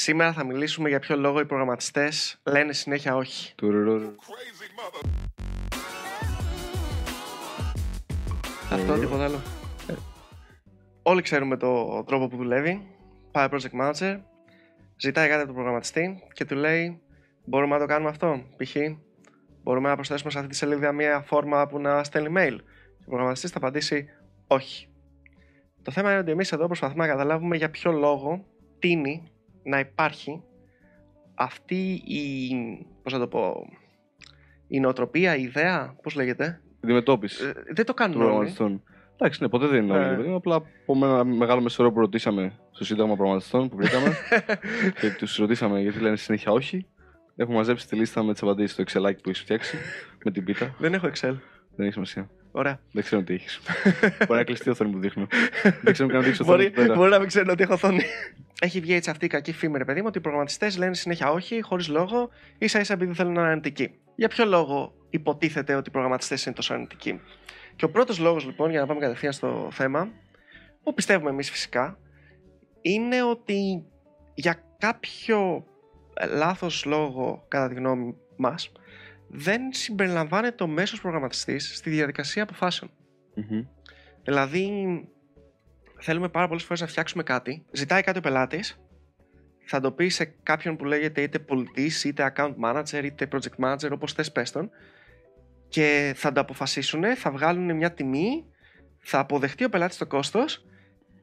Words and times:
Σήμερα 0.00 0.32
θα 0.32 0.44
μιλήσουμε 0.44 0.88
για 0.88 0.98
ποιο 0.98 1.16
λόγο 1.16 1.40
οι 1.40 1.46
προγραμματιστές 1.46 2.40
λένε 2.44 2.72
συνέχεια 2.72 3.16
όχι. 3.16 3.54
Τουρουρουρου. 3.54 4.14
Αυτό, 8.72 8.98
τίποτα 8.98 9.24
άλλο. 9.24 9.42
Όλοι 11.02 11.22
ξέρουμε 11.22 11.56
το 11.56 12.02
τρόπο 12.04 12.28
που 12.28 12.36
δουλεύει. 12.36 12.96
Πάει 13.30 13.48
project 13.50 13.80
manager, 13.80 14.20
ζητάει 14.96 15.28
κάτι 15.28 15.38
από 15.38 15.46
τον 15.46 15.54
προγραμματιστή 15.54 16.22
και 16.32 16.44
του 16.44 16.54
λέει 16.54 17.02
μπορούμε 17.44 17.74
να 17.74 17.80
το 17.80 17.86
κάνουμε 17.86 18.10
αυτό. 18.10 18.42
Π.χ. 18.56 18.76
μπορούμε 19.62 19.88
να 19.88 19.94
προσθέσουμε 19.94 20.30
σε 20.30 20.38
αυτή 20.38 20.50
τη 20.50 20.56
σελίδα 20.56 20.92
μια 20.92 21.20
φόρμα 21.20 21.66
που 21.66 21.78
να 21.78 22.04
στέλνει 22.04 22.34
mail. 22.36 22.56
Και 22.98 23.04
ο 23.04 23.08
προγραμματιστής 23.08 23.50
θα 23.50 23.58
απαντήσει 23.58 24.08
όχι. 24.46 24.88
Το 25.82 25.90
θέμα 25.90 26.10
είναι 26.10 26.20
ότι 26.20 26.30
εμείς 26.30 26.52
εδώ 26.52 26.66
προσπαθούμε 26.66 27.06
να 27.06 27.12
καταλάβουμε 27.12 27.56
για 27.56 27.70
ποιο 27.70 27.92
λόγο 27.92 28.44
τίνει 28.78 29.32
να 29.68 29.78
υπάρχει 29.78 30.42
αυτή 31.34 31.92
η, 31.92 32.18
πώς 33.02 33.12
να 33.12 33.18
το 33.18 33.26
πω, 33.26 33.66
η 34.68 34.80
νοοτροπία, 34.80 35.36
η 35.36 35.42
ιδέα, 35.42 35.96
πώς 36.02 36.14
λέγεται; 36.14 36.60
Αντιμετώπιση 36.84 37.44
Ε, 37.44 37.52
δεν 37.52 37.74
το 37.74 37.84
των 37.84 37.94
κάνουν 37.94 38.14
όλοι. 38.16 38.24
προγραμματιστών. 38.24 38.82
Εντάξει, 39.20 39.42
ναι, 39.42 39.48
ποτέ 39.48 39.66
δεν 39.66 39.82
είναι 39.82 39.92
όλοι. 39.92 40.04
Ε. 40.04 40.16
παιδί 40.16 40.28
μου. 40.28 40.34
Απλά 40.34 40.54
από 40.54 40.92
ένα 40.94 41.24
μεγάλο 41.24 41.60
μεσορό 41.60 41.92
που 41.92 42.00
ρωτήσαμε 42.00 42.52
στο 42.70 42.84
Σύνταγμα 42.84 43.14
Προγραμματιστών 43.16 43.68
που 43.68 43.76
βρήκαμε 43.76 44.16
και 45.00 45.10
τους 45.18 45.36
ρωτήσαμε 45.36 45.80
γιατί 45.80 45.98
λένε 46.00 46.16
συνέχεια 46.16 46.52
όχι. 46.52 46.86
Έχουμε 47.36 47.56
μαζέψει 47.56 47.88
τη 47.88 47.96
λίστα 47.96 48.22
με 48.22 48.32
τις 48.32 48.42
απαντήσεις 48.42 48.72
στο 48.72 48.82
Excel 48.86 49.12
που 49.22 49.28
έχεις 49.28 49.40
φτιάξει 49.42 49.76
με 50.24 50.30
την 50.30 50.44
πίτα. 50.44 50.74
Δεν 50.78 50.94
έχω 50.94 51.06
Excel. 51.06 51.34
Δεν 51.76 51.84
έχει 51.86 51.92
σημασία. 51.92 52.30
Ωραία. 52.50 52.80
Δεν 52.92 53.02
ξέρω 53.02 53.22
τι 53.22 53.34
έχεις. 53.34 53.60
Μπορεί 54.26 54.38
να 54.38 54.44
κλειστεί 54.44 54.68
η 54.68 54.70
οθόνη 54.70 54.90
που 54.90 54.98
δείχνω. 54.98 55.26
δεν 55.82 55.92
ξέρω 55.92 56.08
καν 56.08 56.18
να 56.20 56.24
δείξω 56.24 56.44
Μπορεί, 56.44 56.66
οθόνη. 56.76 56.94
μπορεί 56.94 57.10
να 57.10 57.18
μην 57.18 57.28
ξέρουν 57.28 57.48
ότι 57.50 57.62
έχω 57.62 57.72
οθόνη. 57.72 58.00
Έχει 58.60 58.80
βγει 58.80 58.94
έτσι 58.94 59.10
αυτή 59.10 59.24
η 59.24 59.28
κακή 59.28 59.52
φήμη, 59.52 59.78
ρε 59.78 59.84
παιδί 59.84 60.00
μου, 60.00 60.06
ότι 60.08 60.18
οι 60.18 60.20
προγραμματιστές 60.20 60.78
λένε 60.78 60.94
συνέχεια 60.94 61.30
όχι, 61.30 61.62
χωρίς 61.62 61.88
λόγο, 61.88 62.28
ίσα 62.58 62.80
ίσα 62.80 62.92
επειδή 62.92 63.14
θέλουν 63.14 63.32
να 63.32 63.40
είναι 63.40 63.50
αρνητικοί. 63.50 63.94
Για 64.14 64.28
ποιο 64.28 64.44
λόγο 64.44 64.94
υποτίθεται 65.10 65.74
ότι 65.74 65.88
οι 65.88 65.92
προγραμματιστές 65.92 66.44
είναι 66.44 66.54
τόσο 66.54 66.74
αρνητικοί; 66.74 67.20
Και 67.76 67.84
ο 67.84 67.90
πρώτος 67.90 68.18
λόγος, 68.18 68.44
λοιπόν, 68.44 68.70
για 68.70 68.80
να 68.80 68.86
πάμε 68.86 69.00
κατευθείαν 69.00 69.32
στο 69.32 69.68
θέμα, 69.72 70.08
που 70.82 70.94
πιστεύουμε 70.94 71.30
εμείς 71.30 71.50
φυσικά, 71.50 71.98
είναι 72.80 73.22
ότι 73.22 73.84
για 74.34 74.62
κάποιο 74.78 75.64
λάθος 76.36 76.84
λόγο, 76.84 77.44
κατά 77.48 77.68
τη 77.68 77.74
γνώμη 77.74 78.14
μας, 78.36 78.72
δεν 79.28 79.72
συμπεριλαμβάνεται 79.72 80.62
ο 80.62 80.66
μέσος 80.66 81.00
προγραμματιστής 81.00 81.76
στη 81.76 81.90
διαδικασία 81.90 82.42
αποφάσεων. 82.42 82.90
Μμμ. 83.34 83.66
Δηλαδή, 84.22 84.70
θέλουμε 85.98 86.28
πάρα 86.28 86.46
πολλές 86.46 86.62
φορές 86.62 86.80
να 86.80 86.86
φτιάξουμε 86.86 87.22
κάτι. 87.22 87.64
Ζητάει 87.72 88.02
κάτι 88.02 88.18
ο 88.18 88.20
πελάτης, 88.20 88.80
θα 89.64 89.80
το 89.80 89.92
πει 89.92 90.08
σε 90.08 90.24
κάποιον 90.42 90.76
που 90.76 90.84
λέγεται 90.84 91.22
είτε 91.22 91.38
πολιτής, 91.38 92.04
είτε 92.04 92.32
account 92.34 92.54
manager, 92.64 93.04
είτε 93.04 93.28
project 93.32 93.64
manager, 93.64 93.90
όπως 93.92 94.12
θες 94.12 94.32
πες 94.32 94.50
τον, 94.50 94.70
και 95.68 96.12
θα 96.16 96.32
το 96.32 96.40
αποφασίσουν, 96.40 97.04
θα 97.16 97.30
βγάλουν 97.30 97.76
μια 97.76 97.92
τιμή, 97.92 98.44
θα 98.98 99.18
αποδεχτεί 99.18 99.64
ο 99.64 99.68
πελάτης 99.68 99.96
το 99.96 100.06
κόστος 100.06 100.64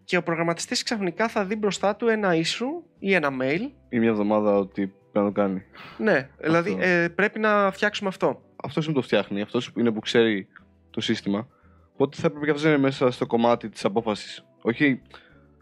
και 0.03 0.18
ο 0.18 0.23
προγραμματιστής 0.23 0.84
ξαφνικά 0.84 1.28
θα 1.28 1.46
δει 1.46 1.56
μπροστά 1.56 1.96
του 1.96 2.08
ένα 2.08 2.31
issue 2.34 2.84
ή 3.00 3.14
ένα 3.14 3.30
mail. 3.42 3.72
Ή 3.90 4.00
μια 4.00 4.09
εβδομάδα 4.09 4.58
ότι 4.58 4.94
πρέπει 5.12 5.26
να 5.26 5.26
το 5.26 5.31
κάνει. 5.31 5.64
Ναι, 5.98 6.30
δηλαδή 6.40 6.78
ε, 6.80 7.08
πρέπει 7.08 7.40
να 7.40 7.72
φτιάξουμε 7.72 8.09
αυτό. 8.09 8.42
Αυτός 8.64 8.86
είναι 8.86 8.94
που 8.94 9.00
το 9.00 9.06
φτιάχνει, 9.06 9.42
αυτός 9.42 9.72
είναι 9.76 9.92
που 9.92 10.00
ξέρει 10.00 10.48
το 10.90 11.02
σύστημα. 11.02 11.48
Οπότε 11.94 12.18
θα 12.18 12.28
έπρεπε 12.28 12.46
και 12.46 12.52
αυτός 12.52 12.66
να 12.66 12.72
είναι 12.72 12.81
μέσα 12.81 13.12
στο 13.12 13.26
κομμάτι 13.26 13.70
της 13.70 13.86
απόφασης. 13.86 14.46
Όχι 14.67 15.02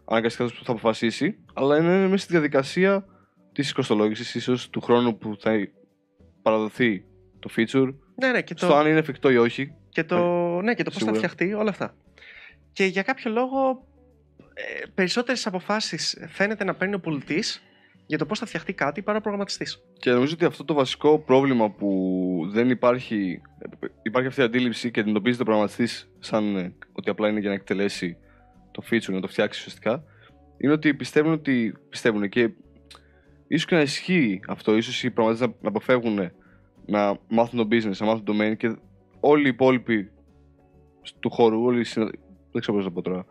αναγκαστικά 0.04 0.44
που 0.44 0.64
θα 0.64 0.72
αποφασίσει, 0.72 1.38
αλλά 1.54 1.80
να 1.80 1.94
είναι 1.94 2.08
μέσα 2.08 2.24
στη 2.24 2.32
διαδικασία 2.32 3.06
της 3.52 3.72
κοστολόγηση, 3.72 4.38
ίσως 4.38 4.70
του 4.70 4.80
χρόνου 4.80 5.18
που 5.18 5.36
θα 5.40 5.68
παραδοθεί 6.42 7.04
το 7.38 7.50
feature, 7.56 7.94
Ναι, 8.14 8.30
ναι, 8.30 8.42
και 8.42 8.54
το... 8.54 8.64
στο 8.64 8.74
αν 8.74 8.86
είναι 8.86 8.98
εφικτό 8.98 9.30
ή 9.30 9.36
όχι. 9.36 9.74
Και 9.88 10.04
το, 10.04 10.16
ναι, 10.60 10.74
και 10.74 10.82
το 10.82 10.90
πώς 10.90 10.98
θα 10.98 10.98
Σίγουρα. 10.98 11.16
φτιαχτεί, 11.16 11.54
όλα 11.54 11.70
αυτά. 11.70 11.94
Και 12.72 12.84
για 12.84 13.02
κάποιο 13.02 13.30
λόγο, 13.30 13.86
ε, 14.54 14.86
περισσότερες 14.94 15.46
αποφάσεις 15.46 16.18
φαίνεται 16.28 16.64
να 16.64 16.74
παίρνει 16.74 16.94
ο 16.94 17.00
πολιτής 17.00 17.62
για 18.06 18.18
το 18.18 18.26
πώς 18.26 18.38
θα 18.38 18.46
φτιαχτεί 18.46 18.72
κάτι 18.72 19.02
παρά 19.02 19.18
ο 19.18 19.20
προγραμματιστής. 19.20 19.82
Και 19.98 20.10
νομίζω 20.10 20.34
ότι 20.34 20.44
αυτό 20.44 20.64
το 20.64 20.74
βασικό 20.74 21.18
πρόβλημα 21.18 21.70
που 21.70 21.90
δεν 22.52 22.70
υπάρχει, 22.70 23.40
υπάρχει 24.02 24.28
αυτή 24.28 24.40
η 24.40 24.44
αντίληψη 24.44 24.90
και 24.90 25.00
αντιμετωπίζεται 25.00 25.42
ο 25.42 25.44
προγραμματιστής 25.44 26.10
σαν 26.18 26.56
ε, 26.56 26.74
ότι 26.92 27.10
απλά 27.10 27.28
είναι 27.28 27.40
για 27.40 27.48
να 27.48 27.54
εκτελέσει 27.54 28.16
το 28.74 28.82
feature, 28.90 29.12
να 29.12 29.20
το 29.20 29.28
φτιάξεις 29.28 29.64
ουσιαστικά, 29.64 30.04
είναι 30.56 30.72
ότι 30.72 30.94
πιστεύουν 30.94 31.32
ότι 31.32 31.74
πιστεύουν 31.88 32.28
και 32.28 32.50
ίσως 33.48 33.66
και 33.66 33.74
να 33.74 33.80
ισχύει 33.80 34.40
αυτό. 34.48 34.76
ίσως 34.76 35.02
οι 35.02 35.10
προγραμματιστέ 35.10 35.46
να, 35.46 35.58
να 35.62 35.68
αποφεύγουν 35.68 36.30
να 36.86 37.18
μάθουν 37.28 37.58
το 37.58 37.76
business, 37.76 37.96
να 37.98 38.06
μάθουν 38.06 38.24
το 38.24 38.32
domain 38.36 38.56
και 38.56 38.76
όλοι 39.20 39.44
οι 39.44 39.48
υπόλοιποι 39.48 40.10
του 41.20 41.30
χώρου, 41.30 41.64
όλοι 41.64 41.80
οι 41.80 41.84
συνα... 41.84 42.04
δεν 42.52 42.60
ξέρω 42.60 42.76
πώς 42.76 42.84
να 42.86 42.90
το 42.90 42.90
πω 42.90 43.02
τώρα. 43.02 43.26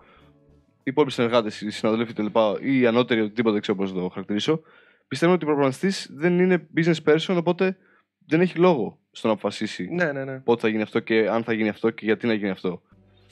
Οι 0.78 0.92
υπόλοιποι 0.92 1.14
συνεργάτες, 1.14 1.62
οι 1.62 1.70
συναδέλφοι 1.70 2.14
κτλ. 2.14 2.26
ή 2.62 2.80
οι 2.80 2.88
ανώτεροι, 2.88 3.22
οτιδήποτε 3.22 3.52
δεν 3.52 3.62
ξέρω 3.62 3.78
πώς 3.78 3.94
να 3.94 4.02
το 4.02 4.10
χαρακτηρίσω, 4.10 4.62
πιστεύουν 5.08 5.36
ότι 5.36 5.44
ο 5.44 5.48
προγραμματιστής 5.48 6.10
δεν 6.14 6.40
είναι 6.40 6.68
business 6.76 6.96
person, 7.06 7.36
οπότε 7.38 7.78
δεν 8.26 8.42
έχει 8.42 8.58
λόγο 8.58 9.00
στο 9.12 9.28
να 9.28 9.34
αποφασίσει 9.34 9.88
Ναι, 9.92 10.12
ναι, 10.12 10.24
ναι. 10.24 10.40
πότε 10.40 10.62
θα 10.62 10.68
γίνει 10.68 10.82
αυτό 10.82 11.00
και 11.00 11.30
αν 11.30 11.44
θα 11.44 11.54
γίνει 11.54 11.70
αυτό 11.70 11.90
και 11.90 12.06
γιατί 12.06 12.28
να 12.28 12.34
γίνει 12.34 12.50
αυτό. 12.50 12.82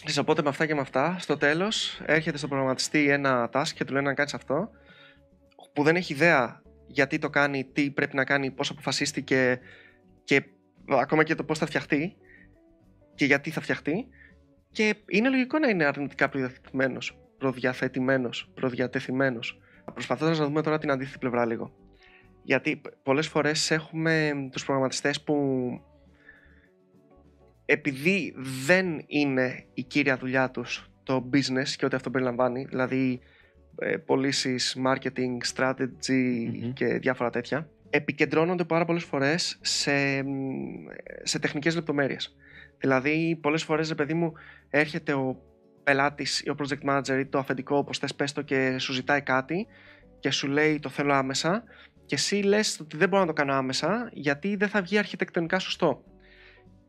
Ξέρεις, 0.04 0.18
Οπότε 0.18 0.42
με 0.42 0.50
αυτά 0.50 0.66
και 0.66 0.76
με 0.76 0.82
αυτά, 0.82 1.16
στο 1.20 1.38
τέλος 1.38 2.02
έρχεται 2.06 2.38
στον 2.38 2.50
προγραμματιστή 2.50 3.10
ένα 3.10 3.50
task 3.54 3.68
και 3.76 3.86
του 3.86 3.94
λένε 3.94 4.08
να 4.08 4.14
κάνεις 4.14 4.34
αυτό, 4.34 4.70
που 5.74 5.84
δεν 5.84 5.96
έχει 5.96 6.14
ιδέα 6.14 6.62
γιατί 6.88 7.18
το 7.18 7.30
κάνει, 7.30 7.64
τι 7.64 7.92
πρέπει 7.92 8.16
να 8.16 8.24
κάνει, 8.24 8.52
πώς 8.52 8.70
αποφασίστηκε 8.70 9.60
και 10.24 10.44
ακόμα 10.88 11.24
και 11.24 11.36
το 11.36 11.44
πώς 11.44 11.58
θα 11.58 11.66
φτιαχτεί 11.66 12.16
και 13.16 13.26
γιατί 13.26 13.52
θα 13.52 13.62
φτιαχτεί. 13.62 14.08
Και 14.72 14.96
είναι 15.08 15.30
λογικό 15.30 15.60
να 15.60 15.70
είναι 15.70 15.86
αρνητικά 15.86 16.30
προδιαθετημένος, 16.30 17.20
προδιαθετημένος, 17.38 18.52
προδιατεθειμένος. 18.54 19.60
Προσπαθώντας 19.94 20.40
να 20.40 20.46
δούμε 20.46 20.62
τώρα 20.62 20.78
την 20.78 20.92
αντίθετη 20.92 21.18
πλευρά 21.18 21.46
λίγο. 21.46 21.74
Γιατί 22.44 22.82
πολλές 23.04 23.28
φορές 23.28 23.72
έχουμε 23.72 24.32
τους 24.52 24.66
προγραμματιστές 24.66 25.22
που 25.22 25.36
επειδή 27.72 28.34
δεν 28.66 29.04
είναι 29.08 29.66
η 29.74 29.84
κύρια 29.84 30.18
δουλειά 30.18 30.52
τους 30.52 30.90
το 31.04 31.30
business 31.34 31.68
και 31.78 31.86
ό,τι 31.86 31.96
αυτό 31.96 32.10
περιλαμβάνει, 32.10 32.66
δηλαδή 32.66 33.20
ε, 33.80 33.98
πωλήσεις, 33.98 34.78
marketing, 34.86 35.56
strategy 35.56 36.46
Μμμ. 36.46 36.74
και 36.74 36.86
διάφορα 36.86 37.30
τέτοια, 37.30 37.70
επικεντρώνονται 37.90 38.64
πάρα 38.64 38.86
πολλές 38.86 39.04
φορές 39.04 39.58
σε, 39.62 40.24
μ, 40.24 40.30
σε 41.24 41.40
τεχνικές 41.40 41.76
λεπτομέρειες. 41.76 42.36
Δηλαδή, 42.78 43.40
πολλές 43.42 43.64
φορές, 43.64 43.90
ρε 43.90 43.96
παιδί 43.96 44.14
μου, 44.14 44.34
έρχεται 44.70 45.14
ο 45.14 45.38
πελάτης 45.84 46.40
ή 46.40 46.50
ο 46.50 46.56
project 46.58 46.90
manager 46.90 47.20
ή 47.20 47.26
το 47.26 47.38
αφεντικό, 47.38 47.78
όπως 47.78 47.98
θες 47.98 48.16
πες 48.16 48.32
το, 48.32 48.42
και 48.42 48.78
σου 48.78 48.94
ζητάει 48.94 49.22
κάτι 49.22 49.68
και 50.20 50.32
σου 50.32 50.48
λέει 50.48 50.80
το 50.80 50.90
θέλω 50.90 51.14
άμεσα 51.14 51.64
και 52.06 52.16
εσύ 52.16 52.36
λες 52.36 52.80
ότι 52.80 52.98
δεν 52.98 53.10
μπορώ 53.10 53.22
να 53.22 53.28
το 53.28 53.34
κάνω 53.34 53.54
άμεσα 53.54 54.10
γιατί 54.14 54.56
δεν 54.56 54.68
θα 54.68 54.82
βγει 54.82 54.98
αρχιτεκτονικά 54.98 55.60
σωστό 55.60 56.04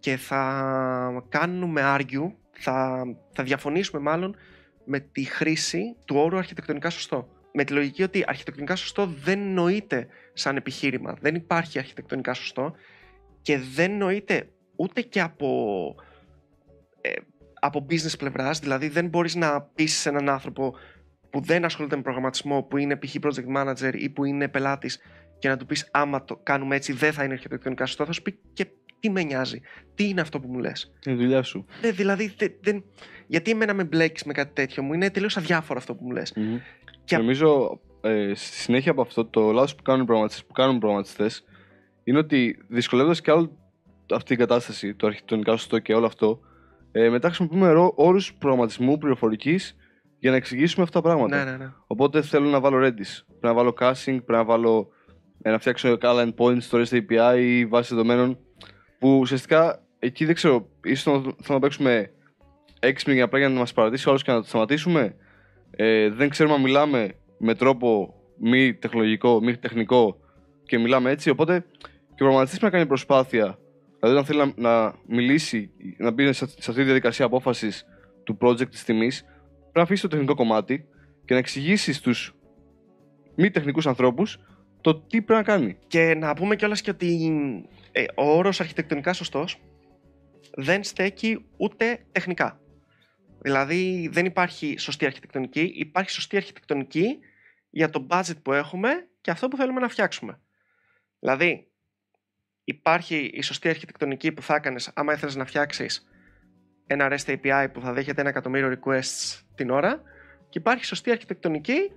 και 0.03 0.17
θα 0.17 1.25
κάνουμε 1.29 1.81
argue, 1.85 2.33
θα, 2.53 3.05
θα 3.33 3.43
διαφωνήσουμε 3.43 4.03
μάλλον 4.03 4.37
με 4.85 5.01
τη 5.01 5.25
χρήση 5.25 5.97
του 6.05 6.17
όρου 6.17 6.37
αρχιτεκτονικά 6.37 6.91
σωστό. 6.91 7.29
Με 7.53 7.65
τη 7.65 7.73
λογική 7.73 8.03
ότι 8.03 8.25
αρχιτεκτονικά 8.27 8.77
σωστό 8.77 9.07
δεν 9.07 9.53
νοείται 9.53 10.07
σαν 10.33 10.57
επιχείρημα. 10.57 11.17
Δεν 11.21 11.35
υπάρχει 11.35 11.79
αρχιτεκτονικά 11.79 12.35
σωστό 12.35 12.75
και 13.43 13.59
δεν 13.59 13.97
νοείται 13.97 14.49
ούτε 14.77 15.01
και 15.03 15.21
από, 15.21 15.49
ε, 17.01 17.13
από 17.61 17.87
business 17.91 18.19
πλευράς. 18.19 18.59
Δηλαδή 18.59 18.89
δεν 18.89 19.09
μπορείς 19.09 19.35
να 19.35 19.61
πείσεις 19.61 20.07
έναν 20.07 20.29
άνθρωπο 20.29 20.75
που 21.31 21.41
δεν 21.41 21.65
ασχολείται 21.65 21.97
με 21.97 22.03
προγραμματισμό, 22.03 22.63
που 22.63 22.77
είναι 22.77 22.97
π.χ. 22.97 23.15
project 23.21 23.57
manager 23.57 23.95
ή 23.95 24.09
που 24.09 24.25
είναι 24.25 24.49
πελάτης 24.49 25.01
και 25.39 25.49
να 25.49 25.57
του 25.57 25.67
πεις 25.67 25.89
άμα 25.91 26.25
το 26.25 26.37
κάνουμε 26.43 26.77
έτσι 26.77 26.93
δεν 26.93 27.13
θα 27.13 27.25
είναι 27.25 27.33
αρχιτεκτονικά 27.33 27.87
σωστό. 27.87 28.05
Θα 28.05 28.13
σου 28.13 28.23
πει 28.23 28.39
και 28.53 28.67
τι 29.03 29.11
με 29.11 29.23
νοιάζει, 29.23 29.61
τι 29.95 30.09
είναι 30.09 30.21
αυτό 30.21 30.41
που 30.41 30.49
μου 30.49 30.59
λες; 30.59 30.93
Είναι 31.07 31.15
η 31.15 31.19
δουλειά 31.19 31.43
σου. 31.43 31.67
Ναι, 31.83 31.91
δηλαδή, 31.91 32.35
δεν, 32.37 32.53
δεν- 32.61 32.85
γιατί 33.27 33.51
εμένα 33.51 33.75
με 33.75 33.85
μπλέκεις 33.85 34.25
με 34.25 34.33
κάτι 34.33 34.51
τέτοιο 34.55 34.83
μου, 34.83 34.93
είναι 34.93 35.11
τελείως 35.11 35.37
αδιάφορο 35.37 35.79
αυτό 35.79 35.95
που 35.95 36.05
μου 36.05 36.11
λες. 36.11 36.35
Και- 37.05 37.17
Νομίζω 37.17 37.81
ε, 38.01 38.33
στη 38.35 38.57
συνέχεια 38.57 38.91
από 38.91 39.01
αυτό 39.01 39.25
το 39.25 39.53
λάθος 39.53 39.75
που 39.75 39.83
κάνουν 39.83 40.03
οι 40.03 40.05
προγραμματιστές, 40.05 40.47
που 40.47 40.53
κάνουν 40.53 40.77
οι 40.77 40.79
προγραμματιστές 40.79 41.45
είναι 42.05 42.19
ότι 42.19 42.59
δυσκολεύοντας 42.69 43.21
και 43.21 43.31
άλλο 43.31 43.57
αυτή 44.15 44.29
την 44.29 44.39
κατάσταση, 44.39 44.95
το 44.95 45.07
αρχιτεκτονικά 45.07 45.53
σωστό 45.57 45.79
και 45.79 45.95
όλο 45.95 46.07
αυτό, 46.07 46.41
ε, 46.93 47.09
μετά 47.09 47.27
χρησιμοποιούμε 47.27 47.91
όρους 47.95 48.35
προγραμματισμού, 48.35 48.99
πληροφορικής 48.99 49.77
για 50.19 50.31
να 50.31 50.37
εξηγήσουμε 50.37 50.83
αυτά 50.85 51.01
τα 51.01 51.09
πράγματα. 51.09 51.45
Ναι, 51.45 51.51
ναι, 51.51 51.57
ναι. 51.57 51.71
Οπότε 51.87 52.23
θέλω 52.23 52.49
να 52.49 52.61
βάλω 52.61 52.77
Redis. 52.87 53.23
Πρέπει 53.27 53.41
να 53.41 53.53
βάλω 53.55 53.75
caching, 53.81 54.05
πρέπει 54.05 54.33
να 54.33 54.45
βάλω 54.45 54.89
ε, 55.43 55.51
να 55.51 55.59
φτιάξω 55.59 55.99
άλλα 56.01 56.29
endpoints 56.35 56.61
στο 56.61 56.79
REST 56.83 56.93
API 57.09 57.37
ή 57.39 57.67
βάση 57.67 57.95
δεδομένων. 57.95 58.39
Που 59.03 59.19
ουσιαστικά 59.19 59.83
εκεί 59.99 60.25
δεν 60.25 60.35
ξέρω, 60.35 60.69
ίσως 60.85 61.23
θέλω 61.23 61.35
να 61.49 61.59
παίξουμε 61.59 62.11
έξυπνοι 62.81 63.15
για 63.15 63.25
απλά 63.25 63.39
για 63.39 63.49
να 63.49 63.59
μας 63.59 63.73
παρατήσει 63.73 64.07
ο 64.07 64.11
άλλος 64.11 64.23
και 64.23 64.31
να 64.31 64.41
το 64.41 64.49
σταματήσουμε. 64.49 65.17
Ε, 65.71 66.09
δεν 66.09 66.29
ξέρουμε 66.29 66.55
αν 66.55 66.61
μιλάμε 66.61 67.13
με 67.39 67.55
τρόπο 67.55 68.15
μη 68.39 68.75
τεχνολογικό, 68.75 69.41
μη 69.41 69.57
τεχνικό 69.57 70.17
και 70.63 70.79
μιλάμε 70.79 71.11
έτσι. 71.11 71.31
Οπότε 71.31 71.65
και 71.89 72.13
ο 72.13 72.15
προγραμματιστής 72.15 72.59
πρέπει 72.59 72.73
να 72.73 72.79
κάνει 72.79 72.89
προσπάθεια. 72.89 73.59
Δηλαδή, 74.01 74.19
όταν 74.19 74.25
θέλει 74.25 74.53
να, 74.57 74.71
να 74.71 74.95
μιλήσει, 75.07 75.71
να 75.99 76.11
μπει 76.11 76.33
σε, 76.33 76.47
σε 76.47 76.55
αυτή 76.59 76.75
τη 76.75 76.83
διαδικασία 76.83 77.25
απόφασης 77.25 77.85
του 78.25 78.39
project 78.41 78.69
της 78.69 78.85
τιμής, 78.85 79.23
πρέπει 79.23 79.73
να 79.75 79.83
αφήσει 79.83 80.03
το 80.03 80.09
τεχνικό 80.09 80.35
κομμάτι 80.35 80.85
και 81.25 81.33
να 81.33 81.39
εξηγήσει 81.39 81.93
στους 81.93 82.35
μη 83.35 83.51
τεχνικούς 83.51 83.87
ανθρώπους 83.87 84.39
το 84.83 84.95
τι 84.95 85.23
πρέπει 85.23 85.33
να 85.33 85.43
κάνει. 85.43 85.77
Και 85.87 86.15
να 86.15 86.35
πούμε 86.35 86.57
κιόλας 86.57 86.81
και 86.81 86.91
ότι 86.91 87.31
ε, 87.93 88.05
ο 88.15 88.37
όρος 88.37 88.61
αρχιτεκτονικά 88.61 89.13
σωστός 89.13 89.61
δεν 90.55 90.85
στέκει 90.85 91.45
ούτε 91.57 92.05
τεχνικά. 92.13 92.61
Δηλαδή 93.41 94.09
δεν 94.13 94.25
υπάρχει 94.25 94.79
σωστή 94.79 95.07
αρχιτεκτονική, 95.07 95.73
υπάρχει 95.75 96.11
σωστή 96.11 96.37
αρχιτεκτονική 96.37 97.19
για 97.71 97.91
το 97.91 98.07
budget 98.11 98.43
που 98.43 98.53
έχουμε 98.53 99.09
και 99.21 99.31
αυτό 99.31 99.49
που 99.49 99.57
θέλουμε 99.57 99.81
να 99.81 99.89
φτιάξουμε. 99.89 100.41
Δηλαδή 101.19 101.71
υπάρχει 102.65 103.31
η 103.35 103.43
σωστή 103.43 103.69
αρχιτεκτονική 103.69 104.33
που 104.33 104.43
θα 104.43 104.55
έκανες 104.55 104.91
άμα 104.95 105.13
ήθελες 105.13 105.37
να 105.37 105.45
φτιάξεις 105.45 106.07
ένα 106.87 107.09
REST 107.11 107.37
API 107.37 107.67
που 107.73 107.81
θα 107.81 107.93
δέχεται 107.93 108.21
ένα 108.21 108.31
εκατομμύριο 108.31 108.79
requests 108.79 109.41
την 109.55 109.71
ώρα 109.71 110.03
και 110.49 110.59
υπάρχει 110.59 110.85
σωστή 110.85 111.11
αρχιτεκτονική 111.11 111.93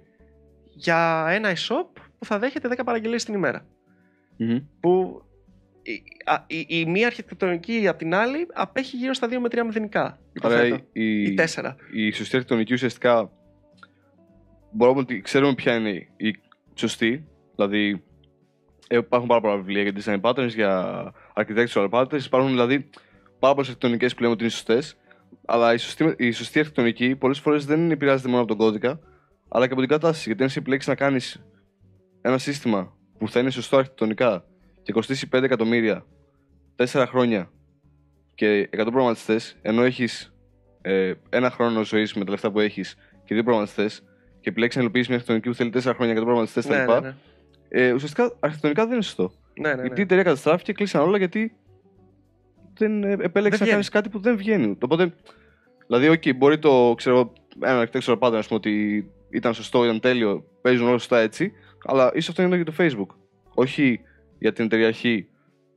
για 0.70 1.28
ένα 1.30 1.54
e-shop 1.56 2.05
που 2.26 2.32
θα 2.32 2.40
δέχεται 2.40 2.70
10 2.72 2.80
παραγγελίες 2.86 3.24
την 3.24 3.34
ημερα 3.34 3.66
Που 4.80 5.22
η, 5.82 6.04
η, 6.48 6.66
η, 6.68 6.86
μία 6.86 7.08
αρχιτεκτονική 7.08 7.88
από 7.88 7.98
την 7.98 8.14
άλλη 8.14 8.48
απέχει 8.54 8.98
γύρω 8.98 9.14
στα 9.14 9.28
2 9.28 9.32
με 9.32 9.48
3 9.52 9.62
μηδενικά. 9.66 10.20
Άρα 10.42 10.66
η, 10.92 11.22
ή 11.22 11.36
4. 11.38 11.76
Η 11.92 12.12
σωστή 12.12 12.36
αρχιτεκτονική 12.36 12.74
ουσιαστικά 12.74 13.32
μπορούμε 14.72 15.00
ότι 15.00 15.22
ξέρουμε 15.22 15.54
ποια 15.54 15.76
είναι 15.76 16.08
η 16.18 16.36
σωστή. 16.74 17.28
Δηλαδή 17.56 18.04
υπάρχουν 18.90 19.30
πάρα 19.30 19.42
πολλά 19.42 19.56
βιβλία 19.56 19.82
για 19.82 19.94
design 19.96 20.22
patterns, 20.22 20.54
για 20.54 21.04
architectural 21.36 21.90
patterns. 21.90 22.24
Υπάρχουν 22.26 22.50
δηλαδή 22.50 22.90
πάρα 23.40 23.54
πολλές 23.54 23.70
αρχιτεκτονικές 23.70 24.14
που 24.16 24.22
λέμε 24.22 24.34
ότι 24.34 24.44
είναι 24.44 24.52
σωστές. 24.52 24.98
Αλλά 25.46 25.74
η 25.74 25.78
σωστή, 25.78 26.14
η 26.18 26.32
σωστή 26.32 26.60
αρχιτεκτονική 26.60 27.16
πολλές 27.16 27.40
φορές 27.40 27.66
δεν 27.66 27.92
επηρεάζεται 27.92 28.30
μόνο 28.30 28.42
από 28.42 28.50
τον 28.50 28.58
κώδικα, 28.58 29.00
αλλά 29.48 29.66
και 29.66 29.72
από 29.72 29.82
την 29.82 29.90
κατάσταση. 29.90 30.24
Γιατί 30.28 30.44
αν 30.44 30.50
σε 30.50 30.60
επιλέξει 30.60 30.90
να 30.90 30.96
κάνεις 30.96 31.44
ένα 32.28 32.38
σύστημα 32.38 32.98
που 33.18 33.30
θα 33.30 33.40
είναι 33.40 33.50
σωστό 33.50 33.78
αρχιτεκτονικά 33.78 34.46
και 34.84 34.92
κοστίσει 34.92 35.30
5 35.36 35.44
εκατομμύρια 35.44 36.06
4 36.76 37.06
χρόνια 37.08 37.52
και 38.36 38.70
100 38.72 38.78
προγραμματιστές, 38.78 39.58
ενώ 39.62 39.84
έχεις 39.84 40.34
ε, 40.82 41.14
ένα 41.30 41.50
χρόνο 41.50 41.84
ζωής 41.84 42.14
με 42.14 42.26
τα 42.26 42.32
λεφτά 42.32 42.52
που 42.52 42.60
έχεις 42.60 42.96
και 43.26 43.34
δύο 43.34 43.44
προγραμματιστές 43.44 44.04
και 44.40 44.50
επιλέξεις 44.50 44.76
να 44.76 44.82
υλοποιήσεις 44.82 45.08
μια 45.08 45.18
αρχιτεκτονική 45.18 45.64
που 45.64 45.72
θέλει 45.74 45.92
4 45.92 45.96
χρόνια 45.96 46.14
και 46.14 46.20
100 46.20 46.24
προγραμματιστές 46.24 46.68
ναι, 46.68 46.84
κτλ. 46.84 46.92
ναι, 46.92 47.00
ναι. 47.00 47.16
Ε, 47.70 47.92
ουσιαστικά 47.94 48.24
αρχιτεκτονικά 48.40 48.84
δεν 48.84 48.94
είναι 48.94 49.04
σωστό. 49.04 49.32
Ναι, 49.60 49.74
ναι, 49.74 49.82
Γιατί 49.82 49.88
η 49.88 49.94
ναι. 49.96 50.02
εταιρεία 50.02 50.24
καταστράφηκε, 50.24 50.74
κλείσαν 50.74 51.02
όλα 51.02 51.18
γιατί 51.18 51.56
δεν 52.78 53.04
ε, 53.04 53.12
επέλεξε 53.12 53.34
Δεν 53.34 53.50
να 53.50 53.58
βγαίνει. 53.58 53.72
κάνει 53.72 53.84
κάτι 53.84 54.10
που 54.10 54.20
δεν 54.20 54.38
βγαίνει. 54.38 54.78
Οπότε, 54.82 55.14
δηλαδή, 55.88 56.10
OK, 56.10 56.36
μπορεί 56.36 56.60
το 56.60 56.94
ξέρω, 56.98 57.34
ένα 57.60 57.88
architectural 57.88 58.20
pattern 58.20 58.36
ας 58.36 58.48
πούμε, 58.48 58.60
ότι 58.60 59.06
ήταν 59.30 59.54
σωστό, 59.54 59.84
ήταν 59.84 60.00
τέλειο, 60.00 60.46
παίζουν 60.62 60.88
όλα 60.88 60.98
σωστά 60.98 61.20
έτσι, 61.20 61.54
αλλά 61.86 62.12
ίσως 62.14 62.30
αυτό 62.30 62.42
είναι 62.42 62.56
για 62.56 62.66
το 62.66 62.74
Facebook. 62.78 63.16
Όχι 63.54 64.02
για 64.40 64.54
την 64.54 64.66
εταιρεία 64.66 64.92
Χ 64.92 65.04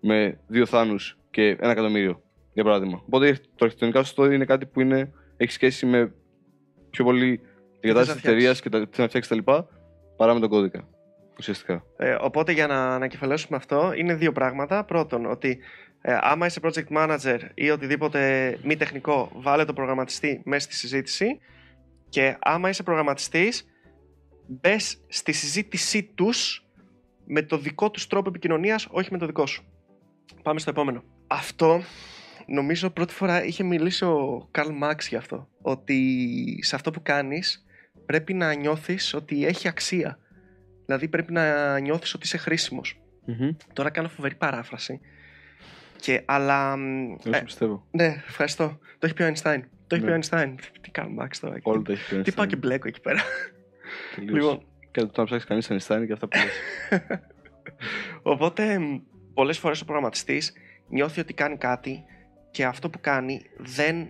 με 0.00 0.38
δύο 0.46 0.66
θάνους 0.66 1.18
και 1.30 1.56
ένα 1.60 1.70
εκατομμύριο, 1.70 2.22
για 2.52 2.64
παράδειγμα. 2.64 3.02
Οπότε 3.06 3.32
το 3.32 3.64
αρχιτεκτονικά 3.64 4.02
σωστό 4.02 4.30
είναι 4.32 4.44
κάτι 4.44 4.66
που 4.66 4.80
είναι, 4.80 5.12
έχει 5.36 5.52
σχέση 5.52 5.86
με 5.86 6.12
πιο 6.90 7.04
πολύ 7.04 7.40
την 7.80 7.88
κατάσταση 7.88 8.18
της 8.20 8.24
να 8.24 8.30
εταιρείας 8.30 8.60
και 8.60 8.68
τα, 8.68 8.88
τις 8.88 8.98
να 8.98 9.08
φτιάξει 9.08 9.28
τα 9.28 9.34
λοιπά, 9.34 9.68
παρά 10.16 10.34
με 10.34 10.40
τον 10.40 10.48
κώδικα. 10.48 10.88
Ουσιαστικά. 11.38 11.84
Ε, 11.96 12.16
οπότε 12.20 12.52
για 12.52 12.66
να 12.66 12.94
ανακεφαλαιώσουμε 12.94 13.56
αυτό 13.56 13.92
είναι 13.96 14.14
δύο 14.14 14.32
πράγματα. 14.32 14.84
Πρώτον, 14.84 15.26
ότι 15.26 15.58
ε, 16.00 16.18
άμα 16.20 16.46
είσαι 16.46 16.60
project 16.62 16.96
manager 16.96 17.38
ή 17.54 17.70
οτιδήποτε 17.70 18.58
μη 18.62 18.76
τεχνικό, 18.76 19.30
βάλε 19.34 19.64
το 19.64 19.72
προγραμματιστή 19.72 20.40
μέσα 20.44 20.60
στη 20.60 20.74
συζήτηση 20.74 21.40
και 22.08 22.36
άμα 22.40 22.68
είσαι 22.68 22.82
προγραμματιστής, 22.82 23.66
μπες 24.48 25.00
στη 25.08 25.32
συζήτησή 25.32 26.02
τους 26.14 26.66
με 27.26 27.42
το 27.42 27.58
δικό 27.58 27.90
τους 27.90 28.06
τρόπο 28.06 28.28
επικοινωνίας, 28.28 28.86
όχι 28.90 29.08
με 29.12 29.18
το 29.18 29.26
δικό 29.26 29.46
σου. 29.46 29.64
Πάμε 30.42 30.58
στο 30.60 30.70
επόμενο. 30.70 31.02
Αυτό 31.26 31.82
νομίζω 32.46 32.90
πρώτη 32.90 33.14
φορά 33.14 33.44
είχε 33.44 33.62
μιλήσει 33.64 34.04
ο 34.04 34.48
Καρλ 34.50 34.72
Μάξ 34.72 35.08
για 35.08 35.18
αυτό. 35.18 35.48
Ότι 35.62 36.58
σε 36.62 36.74
αυτό 36.74 36.90
που 36.90 37.02
κάνεις 37.02 37.64
πρέπει 38.06 38.34
να 38.34 38.54
νιώθεις 38.54 39.14
ότι 39.14 39.46
έχει 39.46 39.68
αξία. 39.68 40.18
Δηλαδή 40.86 41.08
πρέπει 41.08 41.32
να 41.32 41.78
νιώθεις 41.78 42.14
ότι 42.14 42.26
είσαι 42.26 42.36
χρήσιμος. 42.36 43.00
Τώρα 43.72 43.90
κάνω 43.90 44.08
φοβερή 44.08 44.34
παράφραση. 44.34 45.00
Και, 46.00 46.22
αλλά. 46.24 46.76
μ, 46.76 47.16
Δεν 47.22 47.32
ε, 47.32 47.36
σου 47.38 47.44
πιστεύω. 47.44 47.86
ναι, 47.90 48.22
ευχαριστώ. 48.28 48.78
Το 48.98 49.06
έχει 49.06 49.14
πει 49.14 49.22
ο 49.22 49.26
Einstein. 49.26 49.60
Το 49.86 49.94
έχει 49.94 50.04
πει 50.04 50.10
Ναι. 50.10 50.16
ο 50.16 50.20
Einstein. 50.22 50.54
Τι 50.80 50.90
κάνω, 50.90 51.08
Μάξ 51.08 51.38
τώρα. 51.40 51.58
Όλο 51.62 51.82
το 51.82 51.92
έχει 51.92 52.14
πει. 52.14 52.22
Τι 52.22 52.32
πάω 52.32 52.46
και 52.46 52.56
μπλέκω 52.56 52.88
εκεί 52.88 53.00
πέρα. 53.00 53.22
Τελείως. 54.14 54.36
λοιπόν, 54.36 54.62
Κάτι 54.90 55.06
που 55.06 55.12
το 55.12 55.20
να 55.20 55.26
ψάξεις 55.26 55.48
κανείς 55.48 55.68
Einstein 55.70 56.06
και 56.06 56.12
αυτά 56.12 56.28
που 56.28 56.36
λες. 56.36 57.00
οπότε 58.32 58.78
πολλές 59.34 59.58
φορές 59.58 59.80
ο 59.80 59.84
προγραμματιστής 59.84 60.52
νιώθει 60.88 61.20
ότι 61.20 61.34
κάνει 61.34 61.56
κάτι 61.56 62.04
και 62.50 62.64
αυτό 62.64 62.90
που 62.90 63.00
κάνει 63.00 63.42
δεν 63.56 64.08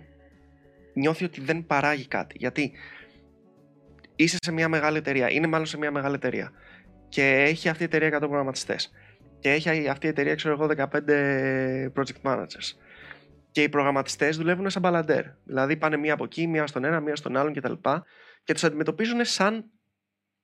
νιώθει 0.93 1.23
ότι 1.23 1.41
δεν 1.41 1.65
παράγει 1.65 2.07
κάτι. 2.07 2.35
Γιατί 2.37 2.71
είσαι 4.15 4.37
σε 4.41 4.51
μια 4.51 4.69
μεγάλη 4.69 4.97
εταιρεία, 4.97 5.31
είναι 5.31 5.47
μάλλον 5.47 5.65
σε 5.65 5.77
μια 5.77 5.91
μεγάλη 5.91 6.15
εταιρεία 6.15 6.51
και 7.09 7.23
έχει 7.23 7.69
αυτή 7.69 7.83
η 7.83 7.85
εταιρεία 7.85 8.17
100 8.17 8.19
προγραμματιστές. 8.19 8.91
Και 9.39 9.51
έχει 9.51 9.87
αυτή 9.87 10.05
η 10.05 10.09
εταιρεία, 10.09 10.35
ξέρω 10.35 10.53
εγώ, 10.53 10.67
15 10.67 11.91
project 11.95 12.21
managers. 12.23 12.75
Και 13.51 13.63
οι 13.63 13.69
προγραμματιστές 13.69 14.37
δουλεύουν 14.37 14.69
σαν 14.69 14.81
μπαλαντέρ. 14.81 15.23
Δηλαδή 15.43 15.77
πάνε 15.77 15.97
μία 15.97 16.13
από 16.13 16.23
εκεί, 16.23 16.47
μία 16.47 16.67
στον 16.67 16.83
ένα, 16.83 16.99
μία 16.99 17.15
στον 17.15 17.37
άλλον 17.37 17.53
κτλ. 17.53 17.73
Και 18.43 18.53
τους 18.53 18.63
αντιμετωπίζουν 18.63 19.25
σαν 19.25 19.71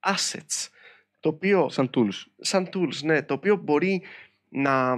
assets. 0.05 0.67
Το 1.19 1.29
οποίο 1.29 1.69
Σαν 1.69 1.89
tools. 1.95 2.23
σαν 2.39 2.69
tools, 2.73 3.03
ναι, 3.03 3.21
το 3.23 3.33
οποίο 3.33 3.55
μπορεί 3.55 4.01
να 4.49 4.95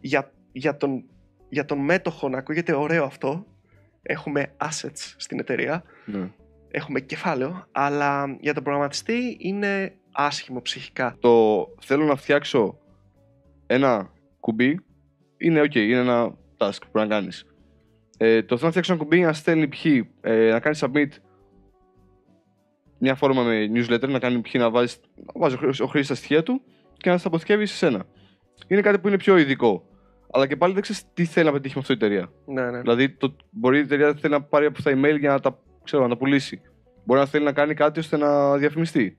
για, 0.00 0.32
για, 0.52 0.76
τον, 0.76 1.04
για 1.48 1.64
τον 1.64 1.78
μέτοχο 1.78 2.28
να 2.28 2.38
ακούγεται 2.38 2.74
ωραίο 2.74 3.04
αυτό. 3.04 3.46
Έχουμε 4.02 4.52
assets 4.56 5.14
στην 5.16 5.38
εταιρεία, 5.38 5.82
Ναι. 6.04 6.30
έχουμε 6.70 7.00
κεφάλαιο, 7.00 7.66
αλλά 7.72 8.36
για 8.40 8.54
τον 8.54 8.62
προγραμματιστή 8.62 9.36
είναι 9.40 9.94
άσχημο 10.12 10.62
ψυχικά. 10.62 11.16
Το 11.20 11.66
θέλω 11.80 12.04
να 12.04 12.16
φτιάξω 12.16 12.78
ένα 13.66 14.12
κουμπί 14.40 14.80
είναι 15.36 15.60
ok, 15.60 15.74
είναι 15.74 15.98
ένα 15.98 16.34
task 16.56 16.78
που 16.80 16.88
πρέπει 16.92 17.08
να 17.08 17.14
κάνεις. 17.14 17.44
Ε, 18.18 18.42
το 18.42 18.54
θέλω 18.56 18.64
να 18.64 18.70
φτιάξω 18.70 18.92
ένα 18.92 19.02
κουμπί 19.02 19.20
να 19.20 19.32
στέλνει 19.32 19.68
π.χ. 19.68 19.84
Ε, 20.20 20.50
να 20.50 20.60
κάνει 20.60 20.78
submit 20.80 21.08
μια 23.00 23.14
φόρμα 23.14 23.42
με 23.42 23.70
newsletter, 23.74 24.08
να 24.08 24.18
κάνει 24.18 24.40
π.χ. 24.40 24.54
να 24.54 24.70
βάζεις, 24.70 25.00
να 25.16 25.40
βάζεις 25.40 25.56
ο 25.56 25.60
χρήστη- 25.60 25.84
ο 25.84 25.86
χρήστης 25.86 26.08
τα 26.08 26.14
στοιχεία 26.14 26.42
του 26.42 26.62
και 26.96 27.10
να 27.10 27.18
στα 27.18 27.28
αποθηκεύει 27.28 27.66
σε 27.66 27.74
σένα. 27.74 28.04
Είναι 28.66 28.80
κάτι 28.80 28.98
που 28.98 29.08
είναι 29.08 29.16
πιο 29.16 29.36
ειδικό. 29.36 29.84
Αλλά 30.32 30.46
και 30.46 30.56
πάλι 30.56 30.72
δεν 30.72 30.82
ξέρεις 30.82 31.04
τι 31.14 31.24
θέλει 31.24 31.46
να 31.46 31.52
πετύχει 31.52 31.74
με 31.74 31.80
αυτό 31.80 31.92
η 31.92 31.96
εταιρεία. 31.96 32.32
Ναι, 32.46 32.70
ναι. 32.70 32.80
Δηλαδή, 32.80 33.10
το, 33.10 33.36
μπορεί 33.50 33.78
η 33.78 33.80
εταιρεία 33.80 34.06
να 34.06 34.14
θέλει 34.14 34.32
να 34.32 34.42
πάρει 34.42 34.66
από 34.66 34.76
αυτά 34.78 34.90
email 34.94 35.18
για 35.18 35.30
να 35.30 35.40
τα, 35.40 35.58
ξέρω, 35.84 36.02
να 36.02 36.08
τα 36.08 36.16
πουλήσει. 36.16 36.60
Μπορεί 37.04 37.20
να 37.20 37.26
θέλει 37.26 37.44
να 37.44 37.52
κάνει 37.52 37.74
κάτι 37.74 37.98
ώστε 37.98 38.16
να 38.16 38.56
διαφημιστεί. 38.56 39.16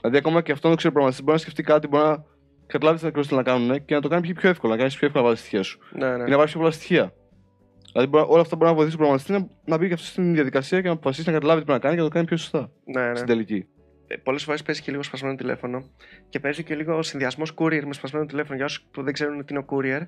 Δηλαδή, 0.00 0.16
ακόμα 0.18 0.42
και 0.42 0.52
αυτό 0.52 0.68
το 0.68 0.74
ξέρει 0.74 0.92
προγραμματιστή, 0.92 1.22
μπορεί 1.24 1.36
να 1.36 1.42
σκεφτεί 1.42 1.62
κάτι, 1.62 1.86
μπορεί 1.88 2.04
να 2.04 2.24
καταλάβει 2.66 2.98
τι 2.98 3.06
ακριβώς 3.06 3.28
θέλει 3.28 3.40
να 3.44 3.46
κάνουν 3.52 3.84
και 3.84 3.94
να 3.94 4.00
το 4.00 4.08
κάνει 4.08 4.32
πιο 4.34 4.48
εύκολα, 4.48 4.72
να 4.72 4.78
κάνεις 4.78 4.96
πιο 4.96 5.06
εύκολα 5.06 5.24
να 5.24 5.30
βάλει 5.30 5.40
στοιχεία 5.40 5.62
σου. 5.62 5.78
ναι, 5.92 6.16
ναι. 6.16 6.24
Και 6.24 6.30
να 6.30 6.36
βάλει 6.36 6.48
πιο 6.48 6.58
πολλά 6.58 6.70
στοιχεία. 6.72 7.12
Δηλαδή, 7.92 8.10
μπορεί, 8.10 8.26
όλα 8.28 8.40
αυτά 8.40 8.56
μπορεί 8.56 8.70
να 8.70 8.76
βοηθήσει 8.76 8.96
τον 8.96 9.06
προγραμματιστή 9.06 9.32
να, 9.32 9.48
να 9.64 9.76
μπει 9.76 9.88
και 9.88 9.94
αυτό 9.94 10.06
στην 10.06 10.34
διαδικασία 10.34 10.80
και 10.80 10.86
να 10.86 10.92
αποφασίσει 10.92 11.26
να 11.26 11.32
καταλάβει 11.32 11.60
τι 11.60 11.66
πρέπει 11.66 11.82
να 11.82 11.88
κάνει 11.88 11.96
και 11.96 12.02
να 12.02 12.08
το 12.08 12.14
κάνει 12.14 12.26
πιο 12.26 12.36
σωστά. 12.36 12.70
ναι, 12.84 13.08
ναι. 13.08 13.14
Στην 13.14 13.26
τελική. 13.26 13.66
Πολλές 14.22 14.42
φορές 14.42 14.62
παίζει 14.62 14.82
και 14.82 14.90
λίγο 14.90 15.02
σπασμένο 15.02 15.34
τηλέφωνο 15.34 15.84
και 16.28 16.40
παίζει 16.40 16.62
και 16.62 16.74
λίγο 16.74 17.02
συνδυασμός 17.02 17.54
courier 17.56 17.82
με 17.84 17.92
σπασμένο 17.92 18.26
τηλέφωνο. 18.26 18.56
Για 18.56 18.64
όσους 18.64 18.86
που 18.90 19.02
δεν 19.02 19.12
ξέρουν 19.12 19.44
τι 19.44 19.54
είναι 19.54 19.64
ο 19.68 19.74
courier, 19.74 20.00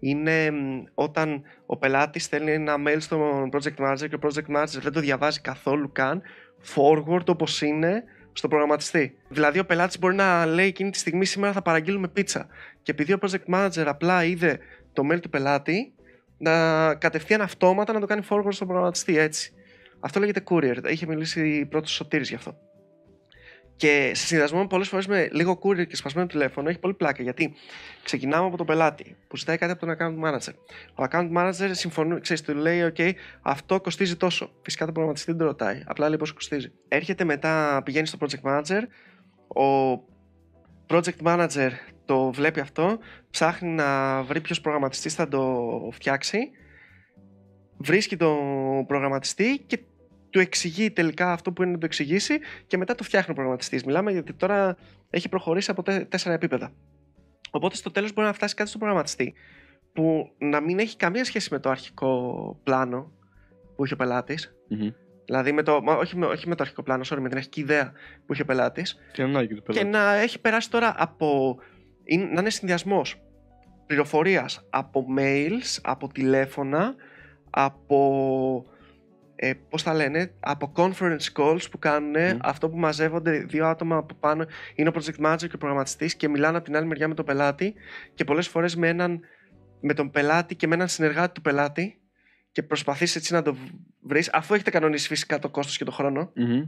είναι 0.00 0.50
μ, 0.50 0.82
όταν 0.94 1.42
ο 1.66 1.76
πελάτης 1.76 2.24
στέλνει 2.24 2.52
ένα 2.52 2.74
mail 2.86 2.96
στο 2.98 3.48
project 3.52 3.86
manager 3.86 4.08
και 4.08 4.14
ο 4.14 4.18
project 4.22 4.56
manager 4.56 4.80
δεν 4.80 4.92
το 4.92 5.00
διαβάζει 5.00 5.40
καθόλου 5.40 5.92
καν 5.92 6.22
forward 6.74 7.26
όπως 7.26 7.62
είναι 7.62 8.04
στο 8.32 8.48
προγραμματιστή. 8.48 9.16
Δηλαδή, 9.28 9.58
ο 9.58 9.64
πελάτης 9.64 9.98
μπορεί 9.98 10.14
να 10.14 10.46
λέει 10.46 10.66
εκείνη 10.66 10.90
τη 10.90 10.98
στιγμή 10.98 11.24
σήμερα 11.24 11.52
θα 11.52 11.62
παραγγείλουμε 11.62 12.08
πίτσα. 12.08 12.46
Και 12.82 12.90
επειδή 12.90 13.12
ο 13.12 13.18
project 13.20 13.54
manager 13.54 13.84
απλά 13.86 14.24
είδε 14.24 14.58
το 14.92 15.02
mail 15.12 15.20
του 15.20 15.28
πελάτη, 15.28 15.94
να 16.40 16.94
κατευθείαν 16.94 17.40
αυτόματα 17.40 17.92
να 17.92 18.00
το 18.00 18.06
κάνει 18.06 18.22
forward 18.28 18.48
στον 18.48 18.66
προγραμματιστή 18.66 19.18
έτσι. 19.18 19.52
Αυτό 20.00 20.20
λέγεται 20.20 20.42
courier. 20.48 20.90
Είχε 20.90 21.06
μιλήσει 21.06 21.66
πρώτος 21.66 21.90
Σωτήρης 21.90 22.28
γι' 22.28 22.34
αυτό. 22.34 22.56
Και 23.76 24.10
σε 24.14 24.26
συνδυασμό 24.26 24.66
πολλές 24.66 24.88
φορές 24.88 25.06
με 25.06 25.28
λίγο 25.32 25.58
courier 25.62 25.86
και 25.86 25.96
σπασμένο 25.96 26.26
τηλέφωνο 26.26 26.68
έχει 26.68 26.78
πολύ 26.78 26.94
πλάκα 26.94 27.22
γιατί 27.22 27.54
ξεκινάμε 28.02 28.46
από 28.46 28.56
τον 28.56 28.66
πελάτη 28.66 29.16
που 29.28 29.36
ζητάει 29.36 29.58
κάτι 29.58 29.72
από 29.72 29.86
τον 29.86 29.96
account 29.96 30.28
manager. 30.28 30.54
Ο 30.94 31.04
account 31.10 31.32
manager 31.36 31.70
συμφωνεί, 31.70 32.20
ξέρεις, 32.20 32.42
του 32.42 32.54
λέει: 32.54 32.92
OK, 32.96 33.12
αυτό 33.42 33.80
κοστίζει 33.80 34.16
τόσο. 34.16 34.50
Φυσικά 34.62 34.84
το 34.84 34.92
προγραμματιστή 34.92 35.30
δεν 35.30 35.40
το 35.40 35.46
ρωτάει. 35.46 35.82
Απλά 35.86 36.08
λέει 36.08 36.18
πόσο 36.18 36.34
κοστίζει. 36.34 36.72
Έρχεται 36.88 37.24
μετά, 37.24 37.82
πηγαίνει 37.84 38.06
στο 38.06 38.18
project 38.20 38.50
manager 38.50 38.82
ο 39.62 39.94
project 40.86 41.22
manager 41.24 41.70
το 42.10 42.32
βλέπει 42.32 42.60
αυτό, 42.60 42.98
ψάχνει 43.30 43.68
να 43.70 44.22
βρει 44.22 44.40
ποιος 44.40 44.60
προγραμματιστής 44.60 45.14
θα 45.14 45.28
το 45.28 45.70
φτιάξει, 45.92 46.50
βρίσκει 47.76 48.16
τον 48.16 48.38
προγραμματιστή 48.86 49.58
και 49.66 49.78
του 50.30 50.38
εξηγεί 50.40 50.90
τελικά 50.90 51.32
αυτό 51.32 51.52
που 51.52 51.62
είναι 51.62 51.72
να 51.72 51.78
το 51.78 51.86
εξηγήσει 51.86 52.38
και 52.66 52.76
μετά 52.76 52.94
το 52.94 53.04
φτιάχνει 53.04 53.30
ο 53.30 53.34
προγραμματιστής. 53.34 53.84
Μιλάμε 53.84 54.12
γιατί 54.12 54.32
τώρα 54.32 54.76
έχει 55.10 55.28
προχωρήσει 55.28 55.70
από 55.70 55.82
τε- 55.82 56.08
τέσσερα 56.08 56.34
επίπεδα. 56.34 56.72
Οπότε 57.50 57.76
στο 57.76 57.90
τέλος 57.90 58.12
μπορεί 58.12 58.26
να 58.26 58.32
φτάσει 58.32 58.54
κάτι 58.54 58.68
στον 58.68 58.80
προγραμματιστή 58.80 59.34
που 59.92 60.30
να 60.38 60.60
μην 60.60 60.78
έχει 60.78 60.96
καμία 60.96 61.24
σχέση 61.24 61.48
με 61.52 61.58
το 61.58 61.70
αρχικό 61.70 62.60
πλάνο 62.62 63.12
που 63.76 63.84
είχε 63.84 63.94
ο 63.94 63.96
πελάτης. 63.96 64.54
Μμμ. 64.68 64.88
Δηλαδή, 65.24 65.52
με 65.52 65.62
το, 65.62 65.82
μα 65.82 65.94
όχι, 65.94 66.16
με, 66.16 66.26
όχι 66.26 66.48
με 66.48 66.54
το 66.54 66.62
αρχικό 66.62 66.82
πλάνο, 66.82 67.02
sorry, 67.08 67.18
με 67.20 67.28
την 67.28 67.36
αρχική 67.36 67.60
ιδέα 67.60 67.92
που 68.26 68.32
είχε 68.32 68.42
ο 68.42 68.44
πελάτης. 68.44 68.96
Τι 69.12 69.22
ανάγκη 69.22 69.54
του 69.54 69.62
Και 69.62 69.72
πελάτη. 69.72 69.86
να 69.86 70.14
έχει 70.14 70.40
περάσει 70.40 70.70
τώρα 70.70 70.94
από. 70.98 71.58
Είναι- 72.10 72.24
να 72.32 72.40
είναι 72.40 72.50
συνδυασμός 72.50 73.20
πληροφορίας 73.86 74.66
από 74.70 75.06
mails, 75.18 75.78
από 75.82 76.08
τηλέφωνα, 76.12 76.94
από. 77.50 78.64
Ε, 79.42 79.52
πώς 79.68 79.82
τα 79.82 79.94
λένε, 79.94 80.34
από 80.40 80.72
conference 80.76 81.32
calls 81.36 81.70
που 81.70 81.78
κάνουν, 81.78 82.10
Μμ. 82.10 82.38
αυτό 82.42 82.68
που 82.70 82.76
μαζεύονται 82.78 83.38
δύο 83.38 83.66
άτομα 83.66 83.96
από 83.96 84.14
πάνω, 84.14 84.44
είναι 84.74 84.88
ο 84.88 84.92
project 84.94 85.26
manager 85.26 85.38
και 85.38 85.54
ο 85.54 85.58
προγραμματιστής 85.58 86.14
και 86.14 86.28
μιλάνε 86.28 86.56
από 86.56 86.66
την 86.66 86.76
άλλη 86.76 86.86
μεριά 86.86 87.08
με 87.08 87.14
τον 87.14 87.24
πελάτη 87.24 87.74
και 88.14 88.24
πολλές 88.24 88.48
φορές 88.48 88.76
με, 88.76 88.88
έναν, 88.88 89.20
με 89.80 89.94
τον 89.94 90.10
πελάτη 90.10 90.54
και 90.54 90.66
με 90.66 90.74
έναν 90.74 90.88
συνεργάτη 90.88 91.32
του 91.32 91.40
πελάτη 91.40 92.00
και 92.52 92.62
προσπαθείς 92.62 93.16
έτσι 93.16 93.32
να 93.32 93.42
το 93.42 93.56
βρεις, 94.00 94.30
αφού 94.32 94.54
έχετε 94.54 94.70
κανονίσει 94.70 95.08
φυσικά 95.08 95.38
το 95.38 95.48
κόστος 95.48 95.76
και 95.78 95.84
το 95.84 95.90
χρόνο. 95.90 96.32
Μμμ. 96.34 96.62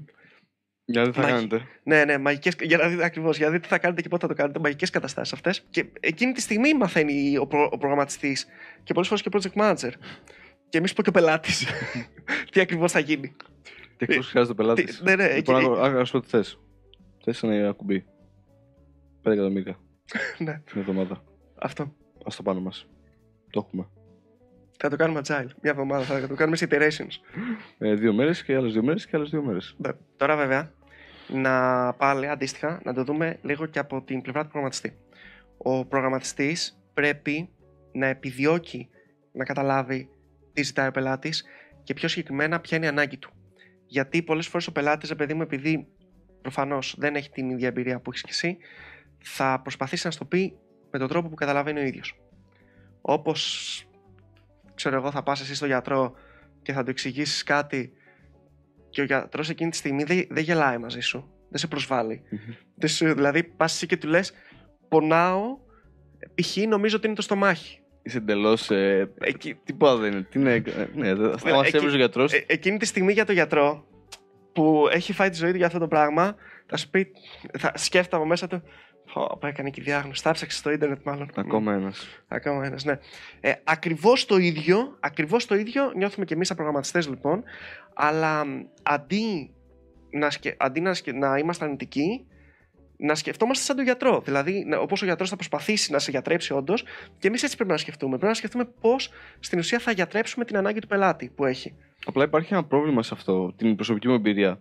Για 0.85 1.03
δεν 1.05 1.13
θα 1.13 1.21
Μαγι- 1.21 1.35
κάνετε. 1.35 1.63
Ναι, 1.83 2.05
ναι, 2.05 2.19
μαγικές, 2.19 2.55
για 2.61 2.77
να 2.79 2.89
δείτε 2.89 3.05
ακριβώς, 3.05 3.37
για 3.37 3.47
να 3.47 3.53
δείτε 3.53 3.63
τι 3.63 3.69
θα 3.69 3.79
κάνετε 3.79 4.03
και 4.03 4.09
πότε 4.09 4.27
θα 4.27 4.33
το 4.35 4.39
κάνετε. 4.41 4.59
Μαγικές 4.59 4.91
καταστάσεις 4.91 5.33
αυτές. 5.33 5.65
Και 5.71 5.87
εκείνη 6.01 6.33
τη 6.33 6.41
στιγμή 6.41 6.75
μαθαίνει 6.75 7.37
ο, 7.39 7.47
προ, 7.47 7.69
ο 7.73 7.79
προγραμματιστής 7.79 8.47
και 8.83 8.93
πολλές 8.93 9.09
φορές 9.09 9.23
και 9.23 9.29
ο 9.33 9.39
project 9.39 9.63
manager. 9.63 9.91
Και 10.69 10.79
εμείς 10.79 10.93
πω 10.93 11.03
και 11.03 11.09
ο 11.09 11.13
πελάτης. 11.13 11.67
τι 12.53 12.61
ακριβώς 12.61 12.93
θα 12.93 12.99
γίνει. 12.99 13.29
Τι 13.97 14.05
ακριβώ 14.05 14.23
χρειάζεται 14.23 14.53
ο 14.53 14.55
πελάτης. 14.65 14.99
Τι- 14.99 15.05
ναι, 15.05 15.15
ναι, 15.17 15.35
Λοιπόν, 15.35 15.57
εκεί- 15.57 15.67
α- 15.81 15.83
α- 15.83 16.01
α 16.01 16.05
σου 16.05 16.13
πω 16.13 16.21
τι 16.21 16.29
θες. 16.29 16.59
Θες 17.25 17.43
ένα 17.43 17.73
κουμπί. 17.73 18.05
5 19.23 19.33
εκατομμύρια 19.33 19.79
ναι, 20.39 20.63
την 20.71 20.81
εβδομάδα. 20.81 21.23
αυτό. 21.59 21.83
Α 22.19 22.33
το 22.37 22.43
πάνω 22.43 22.61
μας. 22.61 22.87
Το 23.51 23.67
έχουμε. 23.69 23.89
Θα 24.85 24.89
το 24.89 24.97
κάνουμε 24.97 25.21
agile. 25.25 25.47
Μια 25.63 25.71
εβδομάδα 25.71 26.05
θα 26.05 26.27
το 26.27 26.35
κάνουμε 26.35 26.57
σε 26.57 26.67
iterations. 26.71 27.41
Ε, 27.79 27.95
δύο 27.95 28.13
μέρες 28.13 28.43
και 28.43 28.57
άλλες 28.57 28.73
δύο 28.73 28.83
μέρες 28.83 29.07
και 29.07 29.17
άλλες 29.17 29.31
δύο 29.31 29.43
μέρες. 29.43 29.75
Ναι. 29.79 29.91
Τώρα 30.17 30.37
βέβαια, 30.37 30.73
να 31.29 31.93
πάλι 31.93 32.29
αντίστοιχα 32.29 32.81
να 32.85 32.95
το 32.95 33.05
δούμε 33.05 33.39
λίγο 33.43 33.67
και 33.67 33.79
από 33.79 34.03
την 34.03 34.21
πλευρά 34.21 34.43
του 34.43 34.49
προγραμματιστή. 34.49 34.99
Ο 35.57 35.85
προγραμματιστής 35.85 36.83
πρέπει 36.95 37.49
να 37.93 38.07
επιδιώκει 38.07 38.89
να 39.33 39.45
καταλάβει 39.45 40.09
τι 40.53 40.63
ζητάει 40.63 40.89
ο 40.89 40.91
πελάτης 40.91 41.45
και 41.83 41.95
πιο 41.95 42.09
συγκεκριμένα 42.09 42.61
ποια 42.61 42.77
είναι 42.77 42.87
η 42.87 42.89
ανάγκη 42.89 43.17
του. 43.17 43.31
Γιατί 43.87 44.23
πολλές 44.23 44.47
φορές 44.47 44.67
ο 44.67 44.73
πελάτης, 44.73 45.09
ρε 45.09 45.15
παιδί 45.15 45.35
μου, 45.35 45.43
επειδή 45.43 45.87
προφανώς 46.43 46.95
δεν 46.99 47.15
έχει 47.15 47.31
την 47.31 47.51
ίδια 47.51 47.69
εμπειρία 47.69 48.01
που 48.01 48.11
έχεις 48.11 48.23
και 48.23 48.31
εσύ, 48.31 48.57
θα 49.19 49.61
προσπαθήσει 49.63 50.07
να 50.07 50.13
σου 50.13 50.19
το 50.19 50.25
πει 50.25 50.59
με 50.91 50.99
τον 50.99 51.09
τρόπο 51.09 51.29
που 51.29 51.35
καταλαβαίνει 51.35 51.81
ο 51.81 51.83
ίδιος. 51.83 52.21
Όπως, 53.01 53.87
ξέρω 54.83 54.97
εγώ, 54.97 55.11
θα 55.11 55.23
πας 55.23 55.41
εσύ 55.41 55.55
στο 55.55 55.67
γιατρό 55.67 56.13
και 56.63 56.73
θα 56.73 56.83
του 56.85 56.91
εξηγήσεις 56.91 57.43
κάτι 57.43 57.93
και 58.91 59.01
ο 59.01 59.05
γιατρός 59.05 59.49
εκείνη 59.49 59.71
τη 59.71 59.77
στιγμή 59.77 60.05
δεν, 60.05 60.27
δεν 60.31 60.43
γελάει 60.43 60.79
μαζί 60.79 61.01
σου. 61.01 61.31
Δεν 61.49 61.59
σε 61.61 61.67
προσβάλλει. 61.67 62.23
Δεν 62.75 62.89
σου, 62.89 63.15
δηλαδή, 63.15 63.43
πας 63.43 63.75
εσύ 63.75 63.87
και 63.87 63.97
του 63.97 64.09
λες: 64.09 64.33
Πονάω, 64.89 65.43
π.χ. 66.35 66.57
νομίζω 66.57 66.97
ότι 66.97 67.07
είναι 67.07 67.15
το 67.17 67.23
στομάχι. 67.23 67.81
Είσαι 68.03 68.17
εντελώς. 68.19 68.71
Ε, 68.71 69.13
Εκεί, 69.21 69.55
τίποτα 69.65 69.97
δεν 69.97 70.13
είναι. 70.13 70.23
Τι 70.23 70.39
είναι. 70.39 70.55
ε, 70.55 70.63
Ναι, 70.95 71.15
δεν- 71.15 71.39
θα 71.39 71.55
μα 71.55 71.65
εκεί- 71.67 71.75
έβριζε 71.77 71.95
ο 71.95 71.99
γιατρός. 71.99 72.33
ε, 72.33 72.45
εκείνη 72.47 72.77
τη 72.77 72.87
στιγμή 72.87 73.13
για 73.13 73.25
τον 73.25 73.35
γιατρό 73.35 73.85
που 74.53 74.89
έχει 74.93 75.13
φάει 75.13 75.31
τη 75.31 75.37
ζωή 75.37 75.51
του 75.51 75.57
για 75.57 75.67
αυτό 75.67 75.79
το 75.79 75.89
πράγμα, 75.89 76.35
θα 76.67 76.77
σου 76.77 76.91
πει, 76.91 77.13
θα 77.59 77.73
σκέφτεται 77.77 78.17
από 78.17 78.25
μέσα 78.27 78.47
του. 78.47 78.63
Πω, 79.13 79.37
πω, 79.41 79.47
έκανε 79.47 79.71
και 79.71 79.83
διάγνωση. 79.83 80.23
Τα 80.23 80.31
έψαξε 80.31 80.59
στο 80.59 80.71
ίντερνετ, 80.71 81.05
μάλλον. 81.05 81.31
Ακόμα 81.35 81.75
ένας. 81.75 82.07
Ακόμα 82.29 82.65
ένας, 82.65 82.85
ναι. 82.85 82.99
Ε, 83.41 83.53
Ακριβώς 83.65 84.25
το 84.27 84.37
ίδιο, 84.37 84.97
ακριβώς 85.01 85.47
το 85.47 85.55
ίδιο 85.55 85.93
νιώθουμε 85.97 86.25
και 86.25 86.35
εμείς 86.35 86.47
σαν 86.47 86.57
προγραμματιστές, 86.57 87.09
λοιπόν. 87.09 87.43
Αλλά 87.95 88.45
μ, 88.45 88.61
αντί 88.83 89.55
να, 90.11 90.31
σκε, 90.31 90.57
αντί 90.59 90.81
να, 90.81 90.95
σκε, 90.95 91.13
να 91.13 91.39
είμαστε 91.39 91.65
αρνητικοί, 91.65 92.27
να 92.97 93.15
σκεφτόμαστε 93.15 93.65
σαν 93.65 93.77
τον 93.77 93.85
γιατρό. 93.85 94.21
Δηλαδή, 94.21 94.67
όπως 94.81 95.03
ο 95.03 95.05
γιατρός 95.05 95.29
θα 95.29 95.37
προσπαθήσει 95.37 95.93
να 95.93 95.99
σε 95.99 96.11
γιατρέψει, 96.11 96.53
όντως, 96.53 96.85
και 97.19 97.29
εμείς 97.29 97.43
έτσι 97.43 97.57
πρέπει 97.57 97.71
να 97.71 97.77
σκεφτούμε. 97.77 98.13
Πρέπει 98.13 98.27
να 98.27 98.35
σκεφτούμε 98.35 98.65
πώς 98.81 99.11
στην 99.41 99.59
ουσία 99.59 99.79
θα 99.79 99.93
γιατρέψουμε 99.93 100.45
την 100.45 100.57
ανάγκη 100.57 100.81
του 100.81 100.87
πελάτη 100.87 101.33
που 101.35 101.45
έχει. 101.45 101.75
Απλά 102.07 102.25
υπάρχει 102.25 102.53
ένα 102.53 102.65
πρόβλημα 102.65 103.03
σε 103.03 103.15
αυτό, 103.15 103.53
την 103.57 103.75
προσωπική 103.75 104.09
μου 104.09 104.15
εμπειρία. 104.15 104.61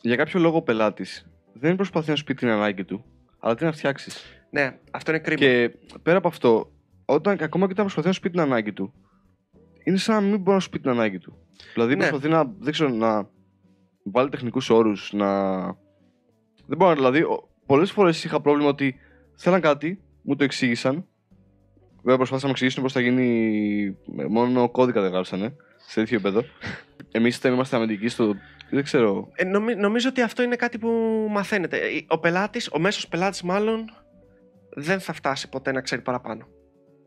Για 0.00 0.16
κάποιο 0.16 0.40
λόγο 0.40 0.56
ο 0.56 0.62
πελάτης 0.62 1.26
δεν 1.52 1.76
προσπαθεί 1.76 2.10
να 2.10 2.16
σου 2.16 2.24
πει 2.24 2.34
την 2.34 2.48
ανάγκη 2.48 2.84
του, 2.84 3.04
αλλά 3.44 3.54
τι 3.54 3.64
να 3.64 3.72
φτιάξεις. 3.72 4.22
Ναι, 4.50 4.78
αυτό 4.90 5.10
είναι 5.10 5.20
κρίμα. 5.20 5.38
Και 5.40 5.70
πέρα 6.02 6.18
από 6.18 6.28
αυτό, 6.28 6.72
όταν, 7.04 7.32
ακόμα 7.40 7.66
και 7.66 7.72
όταν 7.72 7.84
προσπαθεί 7.84 8.06
να 8.06 8.12
σου 8.12 8.20
πει 8.20 8.30
την 8.30 8.40
ανάγκη 8.40 8.72
του, 8.72 8.92
είναι 9.84 9.96
σαν 9.96 10.14
να 10.14 10.20
μην 10.30 10.40
μπορεί 10.40 10.56
να 10.56 10.60
σου 10.62 10.68
πει 10.70 10.80
την 10.80 10.90
ανάγκη 10.90 11.18
του. 11.18 11.38
Δηλαδή 11.74 11.92
Ναι. 11.94 11.98
προσπαθεί 11.98 12.28
να, 12.28 12.44
δεν 12.58 12.72
ξέρω, 12.72 12.88
να 12.90 13.28
βάλει 14.02 14.28
τεχνικούς 14.28 14.70
όρους, 14.70 15.12
να. 15.12 15.62
Δεν 16.66 16.76
μπορώ, 16.76 16.94
δηλαδή, 16.94 17.24
πολλές 17.66 17.90
φορές 17.90 18.24
είχα 18.24 18.40
πρόβλημα 18.40 18.68
ότι 18.68 18.96
θέλαν 19.36 19.60
κάτι, 19.60 20.02
μου 20.22 20.36
το 20.36 20.44
εξήγησαν. 20.44 21.06
Βέβαια 21.96 22.16
προσπάθησαν 22.16 22.38
να 22.40 22.46
μου 22.46 22.50
εξηγήσουν 22.50 22.82
πώς 22.82 22.92
θα 22.92 23.00
γίνει. 23.00 23.96
Μόνο 24.28 24.70
κώδικα 24.70 25.00
δεν 25.00 25.10
γράψανε 25.10 25.56
σε 25.86 26.00
τέτοιο 26.00 26.16
επίπεδο. 26.16 26.44
Εμείς 27.10 27.38
δεν 27.38 27.52
είμαστε 27.52 27.76
αμυντικοί 27.76 28.08
στο. 28.08 28.34
Δεν 28.74 28.82
ξέρω. 28.82 29.28
Ε, 29.34 29.44
νομι- 29.44 29.76
νομίζω 29.78 30.08
ότι 30.08 30.20
αυτό 30.22 30.42
είναι 30.42 30.56
κάτι 30.56 30.78
που 30.78 30.88
μαθαίνεται. 31.30 31.76
Ε, 31.76 32.04
Ο 32.08 32.18
πελάτης, 32.18 32.68
ο 32.72 32.78
μέσος 32.78 33.08
πελάτης 33.08 33.42
μάλλον 33.42 33.84
δεν 34.74 35.00
θα 35.00 35.12
φτάσει 35.12 35.48
ποτέ 35.48 35.72
να 35.72 35.80
ξέρει 35.80 36.02
παραπάνω. 36.02 36.46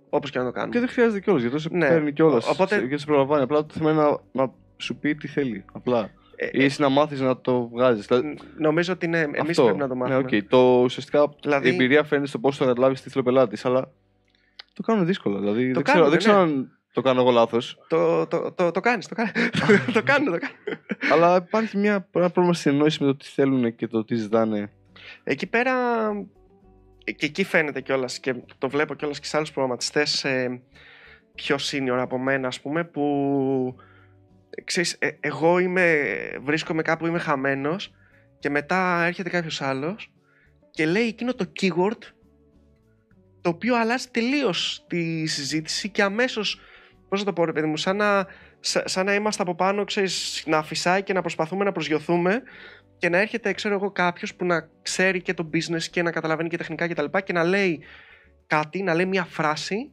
Όπως 0.09 0.31
και 0.31 0.39
να 0.39 0.45
το 0.45 0.51
κάνουμε. 0.51 0.73
Και 0.73 0.79
δεν 0.79 0.89
χρειάζεται 0.89 1.19
κιόλας 1.19 1.41
γιατί 1.41 1.59
σε 1.59 1.69
Ναι. 1.71 1.87
παίρνει 1.87 2.13
κιόλας. 2.13 2.49
Οπότε- 2.49 2.87
Και 2.89 2.97
σε 2.97 3.05
προλαμβάνει. 3.05 3.43
Απλά 3.43 3.65
το 3.65 3.73
θέμα 3.77 3.91
είναι 3.91 4.01
να, 4.01 4.17
να 4.43 4.51
σου 4.77 4.95
πει 4.95 5.15
τι 5.15 5.27
θέλει. 5.27 5.65
Απλά. 5.73 6.09
Ε, 6.35 6.47
Ή 6.51 6.63
εσύ 6.63 6.81
να 6.81 6.89
μάθεις 6.89 7.19
να 7.21 7.37
το 7.41 7.67
βγάζεις. 7.67 8.09
Ν- 8.09 8.39
Νομίζω 8.57 8.93
ότι 8.93 9.07
ναι, 9.07 9.19
εμείς 9.33 9.61
πρέπει 9.61 9.77
να 9.77 9.87
το 9.87 9.95
μάθουμε. 9.95 10.17
Ναι, 10.31 10.37
οκ. 10.37 10.43
Το 10.49 10.81
ουσιαστικά 10.83 11.33
Δηλαδή- 11.41 11.69
η 11.69 11.73
εμπειρία 11.73 12.03
φαίνεται 12.03 12.27
στο 12.27 12.39
πώς 12.39 12.57
θα 12.57 12.65
καταλάβεις 12.65 13.01
τι 13.01 13.09
θέλει 13.09 13.21
ο 13.27 13.31
πελάτης, 13.31 13.65
αλλά 13.65 13.91
το 14.73 14.81
κάνουν 14.83 15.05
δύσκολα. 15.05 15.39
Δηλαδή, 15.39 15.71
δεν, 15.71 15.83
ξέρω, 15.83 15.83
κάνουν, 15.83 16.03
δεν 16.03 16.11
ναι. 16.11 16.17
ξέρω 16.17 16.37
αν 16.37 16.74
το 16.95 17.01
κάνω 17.01 17.21
εγώ 17.21 17.31
λάθος, 17.31 17.77
Το, 17.87 18.27
το, 18.27 18.51
το, 18.51 18.71
το 18.71 18.79
κάνεις, 18.79 19.07
το, 19.07 19.15
κάνεις. 19.15 19.31
το 19.93 20.03
κάνουν, 20.03 20.31
το 20.31 20.39
κάνουν. 20.39 20.39
αλλά 21.11 21.35
υπάρχει 21.35 21.77
μια, 21.77 22.07
ένα 22.11 22.29
πρόβλημα 22.29 22.53
συνεννόηση 22.53 23.03
με 23.03 23.07
το 23.07 23.15
τι 23.15 23.25
θέλουν 23.25 23.75
και 23.75 23.87
το 23.87 24.03
τι 24.03 24.15
ζητάνε. 24.15 24.71
Εκεί 25.23 25.47
πέρα, 25.47 25.73
ε, 27.03 27.11
και 27.11 27.25
εκεί 27.25 27.43
φαίνεται 27.43 27.81
κιόλας 27.81 28.19
και 28.19 28.35
το 28.57 28.69
βλέπω 28.69 28.95
κιόλας 28.95 29.19
και 29.19 29.25
σε 29.27 29.37
άλλους 29.37 29.51
προγραμματιστές 29.51 30.23
ε, 30.23 30.61
πιο 31.35 31.55
senior 31.59 31.97
από 31.99 32.17
μένα, 32.17 32.47
ας 32.47 32.61
πούμε, 32.61 32.83
που 32.83 33.75
ε, 34.49 34.61
ξέρεις, 34.61 34.95
ε, 34.99 35.09
εγώ 35.19 35.59
είμαι, 35.59 36.05
βρίσκομαι 36.41 36.81
κάπου, 36.81 37.05
είμαι 37.05 37.19
χαμένος 37.19 37.91
και 38.39 38.49
μετά 38.49 39.03
έρχεται 39.03 39.29
κάποιος 39.29 39.61
άλλος 39.61 40.11
και 40.71 40.85
λέει 40.85 41.07
εκείνο 41.07 41.33
το 41.33 41.51
keyword 41.61 42.01
το 43.41 43.49
οποίο 43.49 43.75
αλλάζει 43.75 44.07
τελείως 44.11 44.85
τη 44.87 45.25
συζήτηση 45.25 45.89
και 45.89 46.03
αμέσως, 46.03 46.59
πώς 47.15 47.25
να 47.25 47.33
το 47.33 47.41
πω 47.41 47.45
ρε 47.45 47.51
παιδί 47.51 47.67
μου, 47.67 47.77
σαν 47.77 47.95
να, 47.95 48.25
σα- 48.59 48.87
σαν 48.87 49.05
να 49.05 49.13
είμαστε 49.13 49.41
από 49.41 49.55
πάνω, 49.55 49.83
ξέρεις, 49.83 50.43
να 50.45 50.63
φυσάει 50.63 51.03
και 51.03 51.13
να 51.13 51.21
προσπαθούμε 51.21 51.63
να 51.63 51.71
προσγειωθούμε 51.71 52.41
και 52.97 53.09
να 53.09 53.17
έρχεται, 53.17 53.53
ξέρω 53.53 53.73
εγώ, 53.73 53.91
κάποιος 53.91 54.35
που 54.35 54.45
να 54.45 54.69
ξέρει 54.81 55.21
και 55.21 55.33
το 55.33 55.49
business 55.53 55.83
και 55.91 56.01
να 56.01 56.11
καταλαβαίνει 56.11 56.49
και 56.49 56.57
τεχνικά 56.57 56.87
κτλ. 56.87 57.05
Και, 57.05 57.21
και 57.21 57.33
να 57.33 57.43
λέει 57.43 57.81
κάτι, 58.47 58.83
να 58.83 58.93
λέει 58.93 59.05
μια 59.05 59.23
φράση 59.23 59.89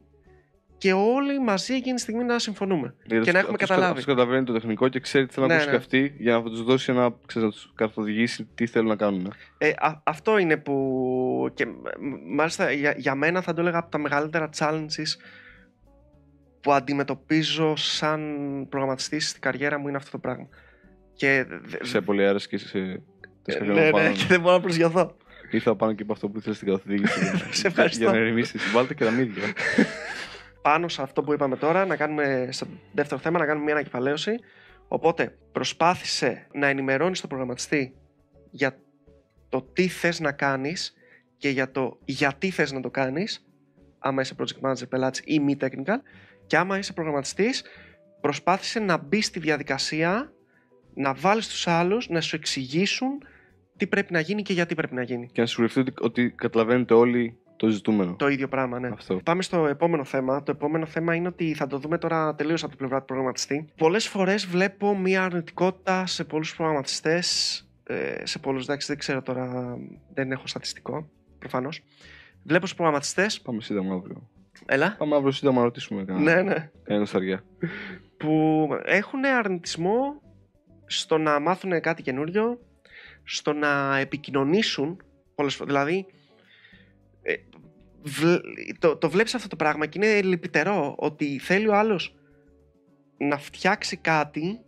και 0.77 0.93
όλοι 0.93 1.39
μαζί 1.39 1.73
εκείνη 1.73 1.95
τη 1.95 2.01
στιγμή 2.01 2.23
να 2.23 2.39
συμφωνούμε. 2.39 2.95
Δηλαδή, 3.03 3.25
Και 3.25 3.31
να 3.31 3.39
αυτός- 3.39 3.41
έχουμε 3.41 3.53
αυτός- 3.53 3.69
καταλάβει. 3.69 3.99
αυτός 3.99 4.05
καταλαβαίνει 4.15 4.45
το 4.45 4.53
τεχνικό 4.53 4.87
και 4.87 4.99
ξέρει 4.99 5.25
τι 5.25 5.33
θέλει 5.33 5.47
να 5.47 5.53
Ναι, 5.55 5.61
ακούσει 5.61 5.71
ναι. 5.75 5.77
και 5.77 5.83
αυτοί 5.83 6.15
για 6.23 6.33
να 6.33 6.43
τους 6.43 6.63
δώσει 6.63 6.91
ένα. 6.91 7.13
Ξέρεις, 7.25 7.47
να 7.47 7.53
τους 7.53 7.71
καθοδηγήσει 7.75 8.47
τι 8.55 8.65
θέλουν 8.67 8.87
να 8.87 8.95
κάνουν. 8.95 9.33
Ε, 9.57 9.71
α- 9.77 10.01
αυτό 10.03 10.37
είναι 10.37 10.57
που. 10.57 11.51
και 11.53 11.65
μ- 11.65 12.35
μάλιστα 12.35 12.71
για, 12.71 12.93
για 12.97 13.15
μένα 13.15 13.41
θα 13.41 13.53
το 13.53 13.61
έλεγα 13.61 13.77
από 13.77 13.91
τα 13.91 13.97
μεγαλύτερα 13.97 14.49
challenges 14.57 15.11
που 16.63 16.71
αντιμετωπίζω 16.73 17.75
σαν 17.75 18.21
προγραμματιστής 18.69 19.29
στην 19.29 19.41
καριέρα 19.41 19.77
μου 19.79 19.87
είναι 19.87 19.97
αυτό 19.97 20.11
το 20.11 20.17
πράγμα. 20.19 20.47
Και, 21.13 21.45
δε- 21.63 21.85
Σε 21.85 22.01
πολύ 22.01 22.21
αέρας 22.23 22.47
και 22.47 22.57
σε. 22.57 22.77
ε, 23.45 23.51
σε 23.51 23.59
ναι, 23.63 23.89
ναι, 23.91 24.11
και 24.11 24.25
δεν 24.27 24.41
μπορώ 24.41 24.53
να 24.55 24.61
προσγειωθώ. 24.61 25.17
Ήρθα 25.51 25.75
πάνω 25.75 25.93
και 25.93 26.03
από 26.03 26.13
αυτό 26.13 26.29
που 26.29 26.37
ήθελες 26.37 26.57
στην 26.57 26.69
καθοδήγηση. 26.69 27.19
για- 27.19 27.47
Σε 27.53 27.67
ευχαριστώ. 27.67 28.03
Για 28.03 28.11
να 28.11 28.17
ερεμήσει. 28.17 28.57
Βάλτε 28.73 28.93
και 28.93 29.03
τα 29.03 29.11
μύδια. 29.11 29.43
πάνω 30.61 30.87
σε 30.87 31.01
αυτό 31.01 31.23
που 31.23 31.33
είπαμε 31.33 31.55
τώρα, 31.57 31.85
να 31.85 31.95
κάνουμε 31.95 32.47
στο 32.51 32.65
δεύτερο 32.93 33.21
θέμα, 33.21 33.39
να 33.39 33.45
κάνουμε 33.45 33.63
μια 33.65 33.73
ανακεφαλαίωση. 33.73 34.39
Οπότε, 34.87 35.37
προσπάθησε 35.51 36.47
να 36.53 36.67
ενημερώνεις 36.67 37.19
τον 37.19 37.29
προγραμματιστή 37.29 37.95
για 38.51 38.77
το 39.49 39.61
τι 39.61 39.87
θες 39.87 40.19
να 40.19 40.31
κάνεις 40.31 40.93
και 41.37 41.49
για 41.49 41.71
το 41.71 41.99
γιατί 42.05 42.49
θες 42.49 42.71
να 42.71 42.79
το 42.81 42.89
κάνεις 42.89 43.45
άμα 43.99 44.21
είσαι 44.21 44.35
project 44.37 44.69
manager 44.69 44.89
πελάτης 44.89 45.21
ή 45.25 45.39
μη 45.39 45.57
technical 45.59 45.97
και 46.47 46.57
άμα 46.57 46.77
είσαι 46.77 46.93
προγραμματιστής 46.93 47.63
προσπάθησε 48.21 48.79
να 48.79 48.97
μπει 48.97 49.21
στη 49.21 49.39
διαδικασία 49.39 50.33
να 50.93 51.13
βάλεις 51.13 51.47
τους 51.47 51.67
άλλους 51.67 52.09
να 52.09 52.21
σου 52.21 52.35
εξηγήσουν 52.35 53.09
τι 53.77 53.87
πρέπει 53.87 54.13
να 54.13 54.19
γίνει 54.19 54.41
και 54.41 54.53
γιατί 54.53 54.75
πρέπει 54.75 54.95
να 54.95 55.03
γίνει. 55.03 55.29
Και 55.31 55.41
να 55.41 55.47
σιγουρευτεί 55.47 55.79
ότι, 55.79 55.93
ότι 55.99 56.31
καταλαβαίνετε 56.31 56.93
όλοι 56.93 57.37
το 57.55 57.67
ζητούμενο. 57.67 58.15
Το 58.15 58.27
ίδιο 58.27 58.47
πράγμα, 58.47 58.79
ναι. 58.79 58.87
Αυτό. 58.87 59.19
Πάμε 59.23 59.41
στο 59.41 59.65
επόμενο 59.65 60.03
θέμα. 60.03 60.43
Το 60.43 60.51
επόμενο 60.51 60.85
θέμα 60.85 61.15
είναι 61.15 61.27
ότι 61.27 61.53
θα 61.53 61.67
το 61.67 61.77
δούμε 61.77 61.97
τώρα 61.97 62.35
τελείως 62.35 62.61
από 62.61 62.69
την 62.69 62.79
πλευρά 62.79 62.99
του 62.99 63.05
προγραμματιστή. 63.05 63.65
Πολλές 63.77 64.07
φορές 64.07 64.45
βλέπω 64.45 64.97
μια 64.97 65.23
αρνητικότητα 65.23 66.05
σε 66.05 66.23
πολλούς 66.23 66.55
προγραμματιστές. 66.55 67.57
Ε, 67.83 68.25
σε 68.25 68.39
πολλούς, 68.39 68.63
εντάξει, 68.63 68.87
δεν 68.87 68.97
ξέρω 68.97 69.21
τώρα, 69.21 69.77
δεν 70.13 70.31
έχω 70.31 70.47
στατιστικό 70.47 71.09
προφανώς. 71.39 71.83
Βλέπω 72.43 72.65
στους 72.65 72.77
προγραμματιστές. 72.77 73.41
Πάμε 73.41 73.61
σύντομα 73.61 73.93
αύριο. 73.93 74.29
Έλα. 74.65 74.95
Πάμε 74.97 75.15
αύριο 75.15 75.31
σύντομα 75.31 75.57
να 75.57 75.63
ρωτήσουμε 75.63 76.03
κανένα 76.03 76.33
Ναι, 76.35 76.41
ναι. 76.41 76.71
κανένα 76.83 76.99
νοσταλγιά. 76.99 77.43
Που 78.17 78.67
έχουν 78.83 79.25
αρνητισμό 79.25 80.21
στο 80.85 81.17
να 81.17 81.39
μάθουν 81.39 81.81
κάτι 81.81 82.01
καινούριο, 82.01 82.59
στο 83.23 83.53
να 83.53 83.97
επικοινωνήσουν 83.97 85.01
πολλές 85.35 85.55
φορές. 85.55 85.73
Δηλαδή, 85.73 86.05
ε, 87.21 87.33
βλ- 88.01 88.43
το, 88.79 88.97
το 88.97 89.09
βλέπεις 89.09 89.35
αυτό 89.35 89.47
το 89.47 89.55
πράγμα 89.55 89.85
και 89.85 89.99
είναι 90.01 90.21
λυπητερό 90.21 90.95
ότι 90.97 91.39
θέλει 91.39 91.67
ο 91.67 91.73
άλλος 91.75 92.15
να 93.17 93.37
φτιάξει 93.37 93.97
κάτι 93.97 94.59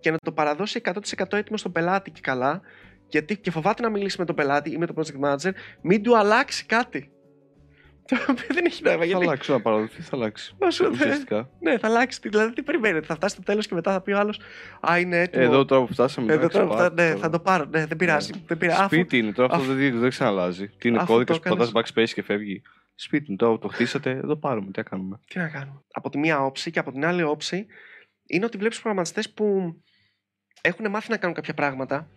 και 0.00 0.10
να 0.10 0.18
το 0.18 0.32
παραδώσει 0.32 0.80
100% 0.84 1.32
έτοιμο 1.32 1.56
στον 1.56 1.72
πελάτη 1.72 2.10
και 2.10 2.20
καλά 2.20 2.60
γιατί 3.08 3.36
και 3.36 3.50
φοβάται 3.50 3.82
να 3.82 3.90
μιλήσει 3.90 4.16
με 4.18 4.24
τον 4.24 4.34
πελάτη 4.34 4.70
ή 4.70 4.76
με 4.78 4.86
τον 4.86 4.96
project 4.98 5.24
manager 5.24 5.50
μην 5.80 6.02
του 6.02 6.18
αλλάξει 6.18 6.66
κάτι. 6.66 7.12
Το 8.08 8.16
οποίο 8.30 8.46
δεν 8.48 8.64
έχει 8.64 8.82
νόημα 8.82 8.98
Θα 8.98 9.04
γιατί 9.04 9.24
αλλάξει 9.24 9.50
να 9.50 9.60
παραδοθείς, 9.60 10.08
θα 10.08 10.16
αλλάξει. 10.16 10.54
Όσο 10.58 10.84
δεν- 10.84 10.92
Ουσιαστικά. 10.92 11.50
ναι, 11.60 11.78
θα 11.78 11.86
αλλάξει. 11.86 12.18
Δηλαδή, 12.22 12.52
τι 12.52 12.62
περιμένετε, 12.62 13.06
θα 13.06 13.14
φτάσει 13.14 13.34
στο 13.34 13.42
τέλος 13.42 13.66
και 13.66 13.74
μετά 13.74 13.92
θα 13.92 14.00
πει 14.00 14.12
ο 14.12 14.18
άλλος 14.18 14.40
Α, 14.90 14.98
είναι 14.98 15.20
έτοιμο. 15.20 15.44
Εδώ 15.46 15.64
τώρα 15.64 15.86
που 15.86 15.92
φτάσαμε. 15.92 16.32
Εδώ 16.32 16.40
εντάξει, 16.40 16.58
τώρα, 16.58 16.68
πάρε 16.74 16.82
θα, 16.88 16.94
ναι, 16.94 17.08
τώρα. 17.08 17.20
θα 17.20 17.30
το 17.30 17.38
πάρω. 17.40 17.64
Ναι, 17.64 17.86
δεν 17.86 17.96
πειράζει. 17.96 18.32
Δεν 18.46 18.58
πειράζει. 18.58 18.80
Αφού- 18.80 18.92
Σπίτι 18.98 19.18
είναι 19.18 19.32
τώρα, 19.32 19.54
αυτό 19.54 19.64
αφού- 19.64 19.76
δεν, 19.80 19.98
δεν 19.98 20.10
ξαναλάζει. 20.10 20.68
Τι 20.68 20.88
είναι 20.88 20.98
αφού 20.98 21.06
κώδικα 21.12 21.32
το 21.32 21.38
που 21.38 21.48
πατάς 21.48 21.68
έκανες- 21.68 21.92
backspace 22.10 22.14
και 22.14 22.22
φεύγει. 22.22 22.62
Σπίτι 22.94 23.24
είναι 23.28 23.36
τώρα 23.36 23.52
που 23.52 23.58
το 23.58 23.68
χτίσατε, 23.68 24.10
εδώ 24.10 24.36
πάρουμε. 24.36 24.70
Τι 24.70 24.78
να 24.78 24.82
κάνουμε. 24.82 25.20
Τι 25.26 25.38
να 25.38 25.48
κάνουμε. 25.48 25.82
Από 25.92 26.10
τη 26.10 26.18
μία 26.18 26.44
όψη 26.44 26.70
και 26.70 26.78
από 26.78 26.92
την 26.92 27.04
άλλη 27.04 27.22
όψη 27.22 27.66
είναι 28.26 28.44
ότι 28.44 28.56
βλέπεις 28.58 28.76
προγραμματιστές 28.80 29.30
που 29.32 29.74
έχουν 30.60 30.90
μάθει 30.90 31.10
να 31.10 31.16
κάνουν 31.16 31.34
κάποια 31.36 31.54
πράγματα 31.54 32.08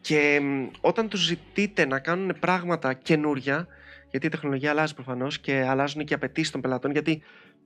και 0.00 0.40
μ, 0.42 0.66
όταν 0.80 1.08
τους 1.08 1.20
ζητείτε 1.20 1.86
να 1.86 1.98
κάνουν 1.98 2.36
πράγματα 2.40 2.92
καινούρια, 2.94 3.66
γιατί 4.14 4.26
η 4.26 4.30
τεχνολογία 4.30 4.70
αλλάζει 4.70 4.94
προφανώς 4.94 5.38
και 5.38 5.64
αλλάζουν 5.68 6.04
και 6.04 6.12
οι 6.12 6.16
απαιτήσεις 6.16 6.50
των 6.50 6.60
πελατών, 6.60 6.90
γιατί 6.90 7.10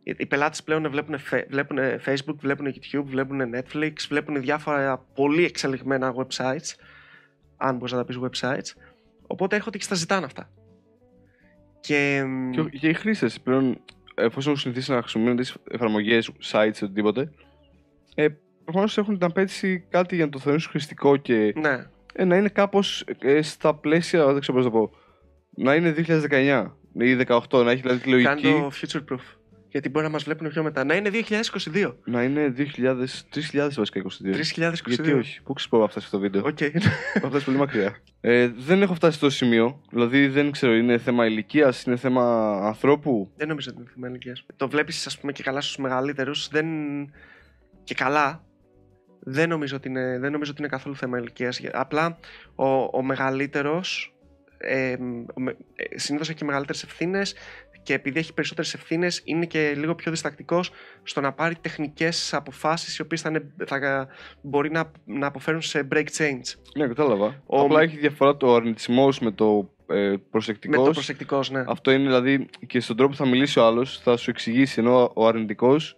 οι- 0.02 0.14
οι 0.18 0.26
πελάτες 0.26 0.62
πλέον 0.62 0.90
βλέπουν, 0.90 1.18
φε- 1.18 1.50
βλέπουν 1.50 1.78
Facebook, 2.04 2.34
βλέπουν 2.38 2.66
YouTube, 2.74 3.02
βλέπουν 3.04 3.40
Netflix, 3.54 3.92
βλέπουν 4.08 4.40
διάφορα 4.40 4.98
πολύ 5.14 5.44
εξελιγμένα 5.44 6.14
websites, 6.16 6.74
αν 7.56 7.76
μπορείς 7.76 7.92
να 7.92 7.98
τα 7.98 8.04
πεις 8.04 8.18
websites. 8.22 8.80
Οπότε 9.26 9.56
έρχονται 9.56 9.78
και 9.78 9.84
στα 9.84 9.94
ζητάνε 9.94 10.24
αυτά. 10.24 10.50
Και, 11.80 12.24
μ, 12.26 12.50
Και, 12.50 12.60
ο- 12.60 12.68
και 12.68 12.88
οι 12.88 12.94
χρήστες 12.94 13.40
πλέον, 13.40 13.80
εφόσον 14.14 14.50
έχουν 14.52 14.62
συνηθίσει 14.62 14.90
να 14.90 15.00
χρησιμοποιούν 15.00 15.36
τις 15.36 15.56
εφαρμογές, 15.70 16.30
sites, 16.52 16.70
οτιδήποτε, 16.82 17.30
ε, 18.14 18.28
προφανώς 18.64 18.98
έχουν 18.98 19.18
την 19.18 19.26
απέτηση 19.26 19.80
κάτι 19.88 20.14
για 20.16 20.24
να 20.24 20.30
το 20.30 20.38
θεωρήσουν 20.38 20.70
χρηστικό 20.70 21.16
και 21.16 21.52
ναι, 21.56 21.86
ε, 22.14 22.24
να 22.24 22.36
είναι 22.36 22.48
κάπως 22.48 23.04
στα 23.40 23.74
πλαίσια, 23.74 24.26
δεν 24.32 24.40
ξέρω 24.40 24.56
πώς 24.56 24.66
να 24.66 24.70
το 24.72 24.78
πω, 24.78 24.90
να 25.58 25.74
είναι 25.74 25.94
2019 26.30 26.66
ή 26.92 27.24
18, 27.26 27.64
να 27.64 27.70
έχει 27.70 27.80
δηλαδή 27.80 28.00
τη 28.00 28.10
Κάνει 28.10 28.42
λογική 28.42 28.42
το 28.42 28.70
future 28.80 29.12
proof. 29.12 29.38
Γιατί 29.70 29.88
μπορεί 29.88 30.04
να 30.04 30.11
μας 30.11 30.24
βλέπουν 30.24 30.48
πιο 30.48 30.62
μετά. 30.62 30.85
Να 30.85 30.94
είναι 30.94 31.11
2022. 31.72 31.94
να 32.04 32.22
είναι 32.22 32.54
2000, 32.56 32.62
3000 33.52 33.68
βασικά 33.76 34.02
22. 34.02 34.06
3022. 34.61 34.72
Γιατί 34.87 35.12
όχι, 35.12 35.42
πού 35.42 35.52
ξέρω 35.52 35.83
να 35.83 35.88
φτάσει 35.88 36.06
αυτό 36.06 36.16
το 36.16 36.22
βίντεο. 36.22 36.42
Οκ. 36.46 36.61
Έχω 36.61 37.28
φτάσει 37.28 37.44
πολύ 37.44 37.56
μακριά. 37.56 37.96
Ε, 38.20 38.48
δεν 38.48 38.83
έχω 38.83 38.94
φτάσει 38.94 39.16
στο 39.16 39.30
σημείο. 39.30 39.80
Δηλαδή 39.90 40.28
δεν 40.28 40.50
ξέρω, 40.50 40.74
είναι 40.74 40.98
θέμα 40.98 41.26
ηλικίας, 41.26 41.83
είναι 41.83 41.96
θέμα 41.96 42.52
ανθρώπου; 42.62 43.30
δεν 43.37 43.48
νομίζω 43.48 43.70
ότι 43.72 43.80
είναι 43.80 43.90
θέμα 43.94 44.09
ηλικίας. 44.09 44.46
Το 44.56 44.68
βλέπεις, 44.68 45.06
ας 45.06 45.18
πούμε, 45.18 45.33
και 45.33 45.42
καλά 45.42 45.61
στους 45.61 45.76
μεγαλύτερους. 45.76 46.48
Δεν... 46.48 46.66
Και 47.85 47.94
καλά. 47.94 48.42
Δεν 49.20 49.48
νομίζω, 49.48 49.76
ότι 49.76 49.88
είναι, 49.88 50.18
δεν 50.18 50.33
νομίζω 50.33 50.50
ότι 50.50 50.61
είναι 50.61 50.70
καθόλου 50.70 50.96
θέμα 50.96 51.18
ηλικίας. 51.18 51.61
Απλά 51.72 52.18
ο, 52.54 52.66
ο 52.98 53.02
μεγαλύτερος. 53.02 54.17
Ε, 54.59 54.97
Συνήθως 55.94 56.29
έχει 56.29 56.44
μεγαλύτερες 56.44 56.83
ευθύνες 56.83 57.35
και 57.83 57.94
επειδή 57.94 58.18
έχει 58.18 58.35
περισσότερες 58.35 58.75
ευθύνες, 58.75 59.21
είναι 59.25 59.47
και 59.47 59.73
λίγο 59.77 59.94
πιο 59.94 60.11
διστακτικός 60.11 60.71
στο 61.03 61.21
να 61.21 61.33
πάρει 61.33 61.55
τεχνικές 61.61 62.35
αποφάσεις 62.35 62.97
οι 62.99 63.03
οποίες 63.03 63.21
θα, 63.21 63.29
είναι- 63.29 63.51
θα 63.66 64.09
μπορεί 64.42 64.71
να, 64.71 64.90
να 65.05 65.27
αποφέρουν 65.27 65.61
σε 65.62 65.88
break 65.92 66.05
change. 66.18 66.42
Ναι, 66.77 66.87
κατάλαβα. 66.87 67.42
Ο- 67.47 67.61
Απλά 67.61 67.81
έχει 67.81 67.97
διαφορά 67.97 68.37
το 68.37 68.55
αρνητισμός 68.55 69.18
με 69.21 69.31
το 69.31 69.71
ε, 69.90 70.09
Με 70.11 70.18
προσεκτικό. 70.31 70.85
το 70.85 70.90
προσεκτικός, 70.90 71.51
ναι. 71.51 71.64
Αυτό 71.66 71.90
είναι 71.90 72.03
δηλαδή 72.03 72.49
και 72.66 72.81
στον 72.81 72.97
τρόπο 72.97 73.11
που 73.12 73.18
θα 73.18 73.27
μιλήσει 73.27 73.59
ο 73.59 73.64
άλλος, 73.64 74.01
θα 74.01 74.16
σου 74.16 74.31
εξηγήσει 74.31 74.81
ενώ 74.81 75.11
ο 75.14 75.27
αρνητικός 75.27 75.97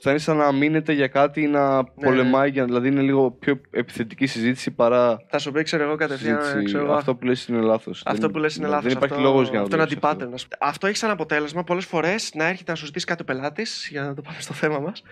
θα 0.00 0.10
είναι 0.10 0.18
σαν 0.18 0.36
να 0.36 0.52
μείνεται 0.52 0.92
για 0.92 1.06
κάτι 1.08 1.40
ή 1.42 1.46
να 1.46 1.76
Ναι. 1.76 1.82
πολεμάει, 2.02 2.50
για, 2.50 2.64
δηλαδή 2.64 2.88
είναι 2.88 3.00
λίγο 3.00 3.30
πιο 3.30 3.60
επιθετική 3.70 4.26
συζήτηση 4.26 4.70
παρά 4.70 5.20
Θα 5.28 5.38
σου 5.38 5.52
πει, 5.52 5.62
ξέρω 5.62 5.82
εγώ, 5.82 5.94
κατευθείαν. 5.96 6.40
συζήτηση. 6.42 6.64
Ξέρω, 6.64 6.84
εγώ, 6.84 6.92
αυτό 6.92 7.14
που 7.14 7.24
λες 7.26 7.46
είναι 7.46 7.60
λάθος. 7.60 8.02
Αυτό 8.06 8.30
που 8.30 8.38
λες 8.38 8.56
είναι 8.56 8.66
λάθος. 8.66 8.82
Δεν 8.84 8.92
υπάρχει 8.92 9.14
αυτό, 9.14 9.26
λόγος 9.26 9.48
για 9.48 9.58
να 9.58 9.64
αυτό 9.64 9.76
το 9.76 9.82
είναι 9.82 9.90
δουλέψεις 9.94 10.24
anti-pattern. 10.26 10.34
ας 10.34 10.42
πούμε. 10.48 10.56
Αυτό 10.70 10.86
έχει 10.86 10.96
σαν 10.96 11.10
αποτέλεσμα 11.10 11.64
πολλές 11.64 11.84
φορές 11.84 12.30
να 12.34 12.44
έρχεται 12.48 12.70
να 12.70 12.76
σου 12.76 12.84
ζητήσει 12.86 13.06
κάτι 13.06 13.22
ο 13.22 13.24
πελάτης, 13.24 13.88
για 13.90 14.02
να 14.02 14.14
το 14.14 14.22
πάμε 14.22 14.36
στο 14.40 14.52
θέμα 14.54 14.78
μας, 14.78 15.02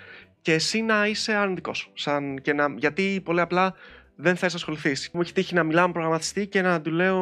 και 0.43 0.53
εσύ 0.53 0.83
να 0.83 1.07
είσαι 1.07 1.33
αρνητικός. 1.33 1.91
Σαν, 1.95 2.39
και 2.43 2.53
να, 2.53 2.75
γιατί 2.77 3.21
πολύ 3.25 3.41
απλά 3.41 3.75
δεν 4.17 4.37
θες 4.37 4.53
να 4.53 4.59
ασχοληθείς. 4.59 5.11
Μου 5.13 5.21
έχει 5.21 5.33
τύχει 5.33 5.55
να 5.55 5.63
μιλάω 5.63 5.87
με 5.87 5.93
προγραμματιστή 5.93 6.47
και 6.47 6.63
να 6.63 6.81
του 6.81 6.91
λέω: 6.91 7.19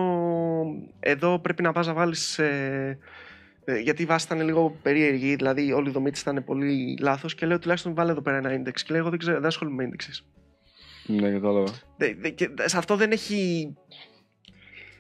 Εδώ 1.01 1.39
πρέπει 1.39 1.63
να 1.63 1.73
πας 1.73 1.87
να 1.87 1.93
βάλεις. 1.93 2.39
Ε, 2.39 2.45
ε, 2.45 2.99
γιατί 3.83 4.03
η 4.03 4.05
βάση 4.05 4.27
ήταν 4.33 4.45
λίγο 4.45 4.77
περίεργη, 4.83 5.35
δηλαδή 5.35 5.73
όλη 5.73 5.89
η 5.89 5.93
δομή 5.93 6.11
της 6.11 6.21
ήταν 6.21 6.45
πολύ 6.45 6.99
λάθος. 7.01 7.35
Και 7.35 7.47
λέω: 7.47 7.59
Τουλάχιστον 7.59 7.95
βάλε 7.95 8.11
εδώ 8.11 8.21
πέρα 8.23 8.37
ένα 8.37 8.51
index. 8.63 8.75
Και 8.75 8.87
λέω: 8.89 8.99
Εγώ 9.01 9.11
δεν, 9.11 9.19
ξέρω, 9.19 9.37
δεν 9.37 9.47
ασχολούμαι 9.47 9.83
με 9.83 9.91
indexes. 9.93 10.25
Ναι, 11.07 11.31
κατάλαβα. 11.31 11.73
Δε- 11.97 12.15
δε- 12.19 12.29
και 12.29 12.51
σε 12.65 12.79
αυτό 12.79 12.97
δεν 12.97 13.11
έχει 13.13 13.73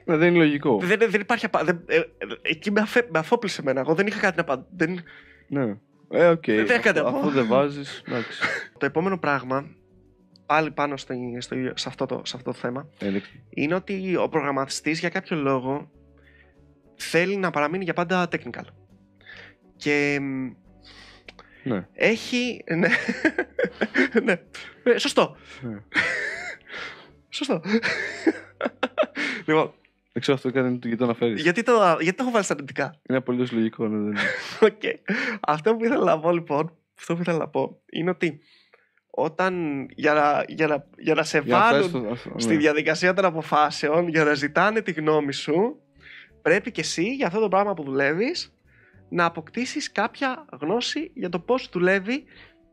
Ναι, 0.04 0.16
δεν 0.16 0.28
είναι 0.34 0.44
λογικό. 0.44 0.78
δεν, 0.82 0.98
δεν 1.10 1.20
υπάρχει 1.20 1.44
απα... 1.44 1.64
δεν, 1.64 1.82
ε, 1.86 1.96
ε, 1.96 2.02
εκεί 2.42 2.70
με, 2.70 2.80
αφέ, 2.80 3.08
με 3.12 3.18
αφόπλισε 3.18 3.60
εμένα. 3.60 3.80
Εγώ 3.80 3.94
δεν 3.94 4.06
είχα 4.06 4.20
κάτι 4.20 4.36
να 4.36 4.44
πάω. 4.44 4.64
Δεν... 4.76 5.00
Ναι. 5.48 5.76
Ε, 6.10 6.26
οκ. 6.28 6.44
Δεν 6.46 6.64
είχα 6.64 6.78
κάτι 6.78 7.00
να 7.00 7.06
Αφού- 7.06 7.20
πω. 7.20 7.26
Αφού 7.26 7.30
δεν 7.36 7.46
βάζεις. 7.46 8.02
Εντάξει. 8.08 8.40
Το 8.78 8.86
επόμενο 8.86 9.18
πράγμα, 9.18 9.66
πάλι 10.46 10.70
πάνω 10.70 10.96
στο, 10.96 11.14
στο, 11.38 11.56
σε, 11.74 11.88
αυτό 11.88 12.06
το, 12.06 12.20
σε 12.24 12.36
αυτό 12.36 12.50
το 12.50 12.56
θέμα, 12.58 12.88
Ένδειξε. 12.98 13.30
είναι 13.50 13.74
ότι 13.74 14.16
ο 14.16 14.28
προγραμματιστής 14.28 14.98
για 15.00 15.08
κάποιο 15.08 15.36
λόγο 15.36 15.90
θέλει 16.96 17.36
να 17.36 17.50
παραμείνει 17.50 17.84
για 17.84 17.92
πάντα 17.94 18.28
technical. 18.30 18.64
Και 19.76 20.18
μ, 20.20 20.50
Ναι. 21.62 21.86
έχει... 21.92 22.64
Ναι. 22.76 22.88
ναι. 24.24 24.40
Ε, 24.82 24.98
σωστό. 24.98 25.36
Ναι. 25.60 25.76
Σωστό. 27.28 27.60
λοιπόν, 29.46 29.72
Δεν 30.12 30.22
ξέρω 30.22 30.36
αυτό 30.36 30.48
έκανε 30.48 30.68
γιατί 30.82 30.96
το 30.96 31.04
αναφέρει. 31.04 31.40
γιατί 31.40 31.62
το, 31.62 31.72
γιατί 32.00 32.16
το 32.16 32.22
έχω 32.22 32.30
βάλει 32.32 32.44
στα 32.44 32.54
αρνητικά; 32.54 33.00
Είναι 33.08 33.18
απολύτως 33.18 33.52
λογικό. 33.52 33.86
Ναι, 33.88 34.10
δεν... 34.12 34.22
Οκ. 34.60 34.82
Αυτό 35.40 35.74
που 35.76 35.84
ήθελα 35.84 36.04
να 36.04 36.20
πω 36.20 36.32
λοιπόν, 36.32 36.76
αυτό 36.98 37.14
που 37.14 37.20
ήθελα 37.20 37.38
να 37.38 37.48
πω 37.48 37.80
είναι 37.90 38.10
ότι 38.10 38.40
όταν 39.10 39.86
για 39.94 40.12
να, 40.14 40.44
για 40.48 40.66
να, 40.66 40.86
για 40.98 41.14
να 41.14 41.22
σε 41.22 41.38
Για 41.38 41.56
να 41.56 41.64
φτάσεις 41.64 41.90
βάλουν 41.90 42.16
στο- 42.16 42.32
στη 42.38 42.52
ναι. 42.52 42.58
διαδικασία 42.58 43.14
των 43.14 43.24
αποφάσεων, 43.24 44.08
για 44.08 44.24
να 44.24 44.34
ζητάνε 44.34 44.80
τη 44.80 44.92
γνώμη 44.92 45.32
σου, 45.32 45.80
πρέπει 46.44 46.70
και 46.70 46.80
εσύ 46.80 47.14
για 47.14 47.26
αυτό 47.26 47.40
το 47.40 47.48
πράγμα 47.48 47.74
που 47.74 47.82
δουλεύεις 47.82 48.54
να 49.08 49.24
αποκτήσεις 49.24 49.92
κάποια 49.92 50.44
γνώση 50.60 51.10
για 51.14 51.28
το 51.28 51.38
πώς 51.38 51.68
δουλεύει 51.72 52.24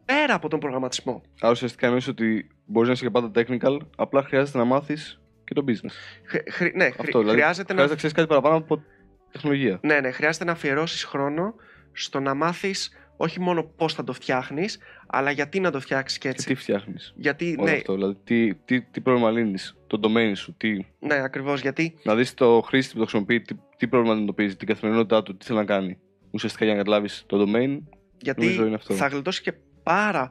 πέρα 0.06 0.34
από 0.34 0.48
τον 0.48 0.60
προγραμματισμό. 0.60 1.22
Άρα 1.42 1.52
ουσιαστικά 1.52 1.86
εννοείς 1.86 2.08
ότι 2.08 2.48
μπορείς 2.66 2.88
να 2.88 2.94
είσαι 2.94 3.04
και 3.04 3.10
πάντα 3.10 3.32
technical, 3.36 3.78
απλά 3.96 4.24
χρειάζεται 4.24 4.58
να 4.58 4.64
μάθεις 4.64 5.22
και 5.44 5.54
το 5.54 5.64
business. 5.68 5.92
Χρ- 6.26 6.52
χρ- 6.52 6.76
ναι, 6.76 6.84
χρ- 6.90 7.00
Αυτό, 7.00 7.20
δηλαδή, 7.20 7.38
χρειάζεται, 7.38 7.74
χρειάζεται 7.74 7.74
να... 7.74 7.88
να 7.88 7.96
ξέρεις 7.96 8.16
κάτι 8.16 8.28
παραπάνω 8.28 8.56
από 8.56 8.84
τεχνολογία. 9.32 9.80
ναι, 9.82 10.00
ναι, 10.00 10.12
χρειάζεται 10.12 10.46
να 10.46 10.52
αφιερώσεις 10.52 11.04
χρόνο 11.04 11.56
στο 11.92 12.20
να 12.20 12.34
μάθεις 12.34 12.92
όχι 13.22 13.40
μόνο 13.40 13.64
πώς 13.64 13.94
θα 13.94 14.04
το 14.04 14.14
φτιάχνεις, 14.14 14.80
αλλά 15.08 15.32
γιατί 15.32 15.60
να 15.60 15.72
το 15.72 15.80
φτιάξεις 15.80 16.18
και 16.18 16.28
Και 16.28 16.34
έτσι. 16.34 16.48
τι 16.48 16.56
φτιάχνεις. 16.56 17.14
Γιατί, 17.16 17.56
Όλο 17.60 17.70
ναι, 17.70 17.76
αυτό. 17.76 17.94
Δηλαδή, 17.94 18.18
τι, 18.24 18.56
τι, 18.56 18.82
τι 18.82 19.02
πρόβλημα 19.02 19.32
λύνεις, 19.32 19.78
το 19.88 20.00
domain 20.04 20.32
σου, 20.36 20.54
τι, 20.58 20.86
ναι, 21.00 21.16
ακριβώς, 21.16 21.62
γιατί 21.62 21.98
να 22.04 22.16
δεις 22.16 22.34
το 22.34 22.62
χρήστη 22.62 22.94
που 22.94 23.00
το 23.00 23.06
χρησιμοποιεί, 23.06 23.42
τι, 23.42 23.56
τι 23.78 23.88
πρόβλημα 23.88 24.14
αντιμετωπίζει, 24.14 24.56
την 24.56 24.68
καθημερινότητά 24.68 25.24
του, 25.24 25.38
τι 25.38 25.46
θέλει 25.46 25.58
να 25.58 25.66
κάνει. 25.66 25.98
Ουσιαστικά 26.32 26.66
για 26.66 26.74
να 26.74 26.80
καταλάβεις 26.80 27.24
το 27.28 27.46
domain, 27.48 27.80
Γιατί 28.18 28.42
Νομίζω 28.42 28.66
είναι 28.66 28.76
αυτό. 28.76 28.94
θα 28.94 29.08
γλιτώσει 29.08 29.42
και 29.42 29.54
πάρα 29.84 30.30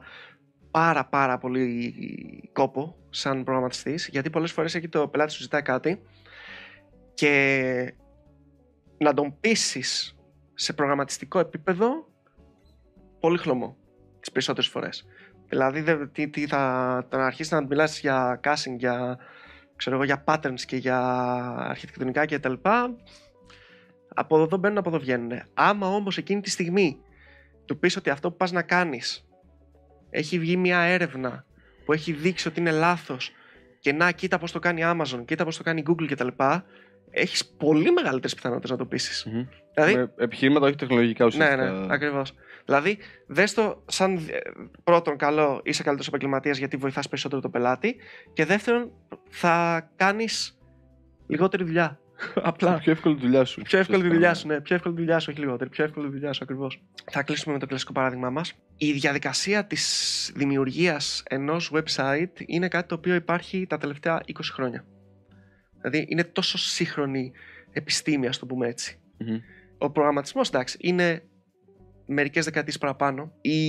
πάρα 0.71 1.05
πάρα 1.05 1.37
πολύ 1.37 1.93
κόπο 2.53 2.95
σαν 3.09 3.43
προγραμματιστής 3.43 4.07
γιατί 4.11 4.29
πολλές 4.29 4.51
φορές 4.51 4.75
εκεί 4.75 4.87
το 4.87 5.07
πελάτη 5.07 5.31
σου 5.31 5.41
ζητάει 5.41 5.61
κάτι 5.61 6.01
και 7.13 7.93
να 8.97 9.13
τον 9.13 9.39
πείσεις 9.39 10.15
σε 10.53 10.73
προγραμματιστικό 10.73 11.39
επίπεδο 11.39 12.10
πολύ 13.21 13.37
χλωμό 13.37 13.77
τις 14.19 14.31
περισσότερες 14.31 14.69
φορές. 14.69 15.05
Δηλαδή 15.47 15.81
δεν, 15.81 16.11
τι, 16.11 16.29
τι 16.29 16.47
θα, 16.47 16.57
θα 17.09 17.25
αρχίσεις 17.25 17.51
να 17.51 17.61
μιλάς 17.61 17.99
για 17.99 18.39
casting, 18.43 18.75
για, 18.77 19.17
ξέρω 19.75 19.95
εγώ, 19.95 20.05
για 20.05 20.23
patterns 20.27 20.61
και 20.65 20.75
για 20.75 20.99
αρχιτεκτονικά 21.57 22.25
και 22.25 22.39
τα 22.39 22.49
λοιπά, 22.49 22.95
από 24.13 24.41
εδώ 24.41 24.57
μπαίνουν, 24.57 24.77
από 24.77 24.89
εδώ 24.89 24.99
βγαίνουν. 24.99 25.31
Άμα 25.53 25.87
όμως 25.87 26.17
εκείνη 26.17 26.41
τη 26.41 26.49
στιγμή 26.49 26.97
του 27.65 27.79
πεις 27.79 27.95
ότι 27.95 28.09
αυτό 28.09 28.31
που 28.31 28.37
πας 28.37 28.51
να 28.51 28.61
κάνεις 28.61 29.27
έχει 30.09 30.39
βγει 30.39 30.57
μια 30.57 30.79
έρευνα 30.79 31.45
που 31.85 31.93
έχει 31.93 32.11
δείξει 32.11 32.47
ότι 32.47 32.59
είναι 32.59 32.71
λάθος 32.71 33.31
και 33.79 33.93
να 33.93 34.11
κοίτα 34.11 34.37
πώς 34.37 34.51
το 34.51 34.59
κάνει 34.59 34.81
Amazon, 34.83 35.23
κοίτα 35.25 35.43
πώς 35.43 35.57
το 35.57 35.63
κάνει 35.63 35.83
Google 35.87 36.07
κτλ. 36.09 36.27
Έχεις 37.11 37.45
πολύ 37.45 37.91
μεγαλύτερες 37.91 38.33
πιθανότητες 38.33 38.69
να 38.69 38.77
το 38.77 38.85
πεισεις 38.85 39.27
Δηλαδή, 39.73 39.95
Με 39.95 40.11
επιχειρήματα 40.17 40.65
όχι 40.65 40.75
τεχνολογικά 40.75 41.23
ναι, 41.23 41.29
ουσιαστικά. 41.29 41.71
ναι, 41.71 41.93
ακριβώς. 41.93 42.33
Δηλαδή, 42.65 42.97
δες 43.27 43.53
το 43.53 43.83
σαν 43.87 44.15
ε, 44.15 44.37
πρώτον 44.83 45.17
καλό, 45.17 45.61
είσαι 45.63 45.83
καλύτερος 45.83 46.07
επαγγελματίας 46.07 46.57
γιατί 46.57 46.77
βοηθάς 46.77 47.07
περισσότερο 47.07 47.41
τον 47.41 47.51
πελάτη. 47.51 47.95
Και 48.33 48.45
δεύτερον, 48.45 48.91
θα 49.29 49.89
κάνεις 49.95 50.57
λιγότερη 51.27 51.63
δουλειά. 51.63 51.99
Απλά. 52.35 52.77
Πιο 52.77 52.91
εύκολη 52.91 53.15
τη 53.15 53.21
δουλειά 53.21 53.45
σου. 53.45 53.61
Πιο 53.61 53.79
εύκολη 53.79 54.01
τη 54.01 54.07
ουσιαστικά, 54.07 54.13
δουλειά 54.13 54.29
ναι. 54.29 54.35
σου, 54.35 54.47
ναι. 54.47 54.61
Πιο 54.61 54.75
εύκολη 54.75 54.95
τη 54.95 55.01
δουλειά 55.01 55.19
σου, 55.19 55.27
όχι 55.31 55.39
λιγότερη. 55.39 55.69
Πιο 55.69 55.83
εύκολη 55.83 56.05
τη 56.05 56.11
δουλειά 56.11 56.33
σου, 56.33 56.39
ακριβώς. 56.43 56.81
Θα 57.11 57.23
κλείσουμε 57.23 57.53
με 57.53 57.59
το 57.59 57.65
κλασικό 57.65 57.91
παράδειγμά 57.91 58.29
μας. 58.29 58.53
Η 58.77 58.91
διαδικασία 58.91 59.65
της 59.65 60.31
δημιουργίας 60.35 61.23
ενός 61.29 61.71
website 61.73 62.39
είναι 62.45 62.67
κάτι 62.67 62.87
το 62.87 62.95
οποίο 62.95 63.15
υπάρχει 63.15 63.65
τα 63.69 63.77
τελευταία 63.77 64.21
20 64.25 64.31
χρόνια. 64.53 64.85
Δηλαδή, 65.81 66.05
είναι 66.09 66.23
τόσο 66.23 66.57
σύγχρονη 66.57 67.31
επιστήμη, 67.71 68.27
ας 68.27 68.37
το 68.37 68.45
πούμε 68.45 68.67
έτσι. 68.67 68.99
Μμμ. 69.17 69.39
Ο 69.77 69.89
προγραμματισμός, 69.89 70.49
εντάξει, 70.49 70.77
είναι 70.81 71.23
μερικές 72.05 72.45
δεκαετίες 72.45 72.77
παραπάνω. 72.77 73.31
Η 73.41 73.61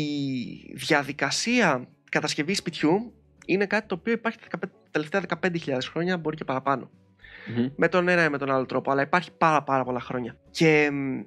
διαδικασία 0.75 1.89
κατασκευής 2.11 2.59
σπιτιού 2.59 3.15
είναι 3.47 3.67
κάτι 3.67 3.87
το 3.87 3.95
οποίο 3.95 4.13
υπάρχει 4.13 4.39
τα 4.39 4.71
τελευταία 4.91 5.23
15.000 5.43 5.79
χρόνια, 5.91 6.19
μπορεί 6.19 6.37
και 6.37 6.45
παραπάνω. 6.45 6.91
Μμμ. 7.57 7.69
Με 7.77 7.89
τον 7.89 8.09
ένα 8.09 8.25
ή 8.25 8.29
με 8.29 8.39
τον 8.39 8.51
άλλο 8.51 8.67
τρόπο, 8.67 8.91
αλλά 8.91 9.03
υπάρχει 9.03 9.31
πάρα 9.39 9.63
πάρα 9.63 9.85
πολλά 9.85 10.01
χρόνια. 10.01 10.37
Και 10.51 10.91
μ, 10.93 11.21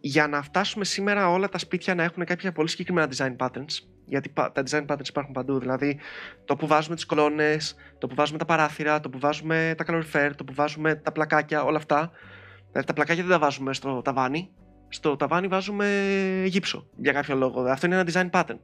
για 0.00 0.28
να 0.28 0.42
φτάσουμε 0.42 0.84
σήμερα 0.84 1.30
όλα 1.30 1.48
τα 1.48 1.58
σπίτια 1.58 1.94
να 1.94 2.02
έχουν 2.02 2.24
κάποια 2.24 2.52
πολύ 2.52 2.68
συγκεκριμένα 2.68 3.08
design 3.16 3.36
patterns, 3.36 3.78
γιατί 4.06 4.28
πα- 4.28 4.52
τα 4.52 4.62
design 4.70 4.86
patterns 4.86 5.08
υπάρχουν 5.08 5.32
παντού, 5.34 5.58
δηλαδή 5.58 5.98
το 6.44 6.56
που 6.56 6.66
βάζουμε 6.66 6.94
τις 6.94 7.04
κολόνες, 7.06 7.76
το 7.98 8.06
που 8.06 8.14
βάζουμε 8.14 8.38
τα 8.38 8.44
παράθυρα, 8.44 9.00
το 9.00 9.10
που 9.10 9.18
βάζουμε 9.18 9.74
τα 9.76 9.84
calorifer, 9.88 10.30
το 10.36 10.44
που 10.44 10.54
βάζουμε 10.54 10.94
τα 10.94 11.12
πλακάκια, 11.12 11.62
όλα 11.64 11.76
αυτά. 11.76 12.10
Δηλαδή 12.68 12.86
τα 12.86 12.92
πλακάκια 12.92 13.22
δεν 13.22 13.32
τα 13.32 13.38
βάζουμε 13.38 13.74
στο 13.74 14.02
ταβάνι, 14.02 14.50
στο 14.88 15.16
ταβάνι 15.16 15.46
βάζουμε 15.46 16.02
γύψο 16.46 16.86
για 16.96 17.12
κάποιο 17.12 17.34
λόγο. 17.36 17.60
Αυτό 17.62 17.86
είναι 17.86 17.94
ένα 17.98 18.10
design 18.12 18.30
pattern. 18.40 18.58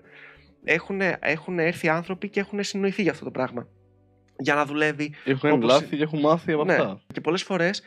Έχουν, 0.64 1.00
έχουν 1.20 1.58
έρθει 1.58 1.88
άνθρωποι 1.88 2.28
και 2.28 2.40
έχουν 2.40 2.62
συνοηθεί 2.64 3.02
για 3.02 3.10
αυτό 3.10 3.24
το 3.24 3.30
πράγμα. 3.30 3.66
Για 4.38 4.54
να 4.54 4.64
δουλεύει 4.64 5.14
Έχουν 5.24 5.40
κάνει 5.40 5.54
Όπως- 5.54 5.70
λάθη 5.70 5.96
και 5.96 6.02
έχουν 6.02 6.20
μάθει 6.20 6.52
από 6.52 6.64
ναι. 6.64 6.72
αυτά. 6.72 7.00
Και 7.12 7.20
πολλές 7.20 7.42
φορές 7.42 7.82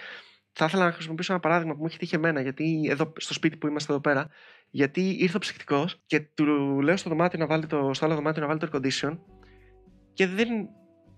θα 0.54 0.66
ήθελα 0.66 0.86
να 0.86 0.92
χρησιμοποιήσω 0.92 1.32
ένα 1.34 1.42
παράδειγμα 1.42 1.74
που 1.74 1.80
μου 1.80 1.86
έχει 1.86 1.98
τύχει 1.98 2.16
εμένα, 2.16 2.42
γιατί 2.42 2.88
εδώ 2.90 3.14
στο 3.18 3.34
σπίτι 3.34 3.58
που 3.58 3.68
είμαστε 3.68 3.92
εδώ 3.92 4.02
πέρα, 4.02 4.30
γιατί 4.76 5.16
ήρθε 5.20 5.38
ο 5.38 5.40
ψυκτικός 5.40 6.02
και 6.06 6.20
του 6.20 6.46
λέω 6.82 6.98
στο, 6.98 7.10
δωμάτιο 7.10 7.40
να 7.40 7.46
βάλει 7.48 7.66
το, 7.66 7.94
στο 7.94 8.06
άλλο 8.06 8.16
δωμάτιο 8.16 8.42
να 8.42 8.48
βάλει 8.48 8.60
το 8.60 8.70
air 8.72 8.76
condition 8.76 9.18
και 10.14 10.28
δεν. 10.28 10.48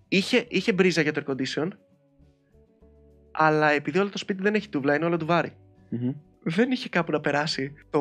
Είχε, 0.07 0.45
είχε 0.49 0.73
μπρίζα 0.73 1.01
για 1.01 1.13
το 1.13 1.21
air 1.25 1.31
condition, 1.31 1.67
αλλά 3.31 3.71
επειδή 3.71 3.99
όλο 3.99 4.09
το 4.09 4.17
σπίτι 4.17 4.41
δεν 4.41 4.55
έχει 4.55 4.69
τούβλα, 4.69 4.95
είναι 4.95 5.05
όλο 5.05 5.17
τουβάρι. 5.17 5.57
Μμμ. 5.89 6.11
Δεν 6.43 6.71
είχε 6.71 6.89
κάπου 6.89 7.11
να 7.11 7.19
περάσει 7.19 7.73
το, 7.89 7.99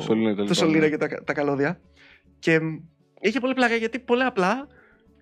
Σωλήνα 0.00 0.30
και 0.30 0.36
τα 0.36 0.42
το 0.42 0.42
λοιπά, 0.42 0.54
σωλήνα 0.54 0.80
ναι. 0.80 0.88
και 0.88 0.96
τα, 0.96 1.24
τα 1.24 1.32
καλώδια. 1.32 1.80
Και 2.38 2.60
μ, 2.60 2.76
είχε 3.20 3.40
πολύ 3.40 3.54
πλάκα 3.54 3.74
γιατί 3.74 3.98
πολύ 3.98 4.22
απλά 4.22 4.66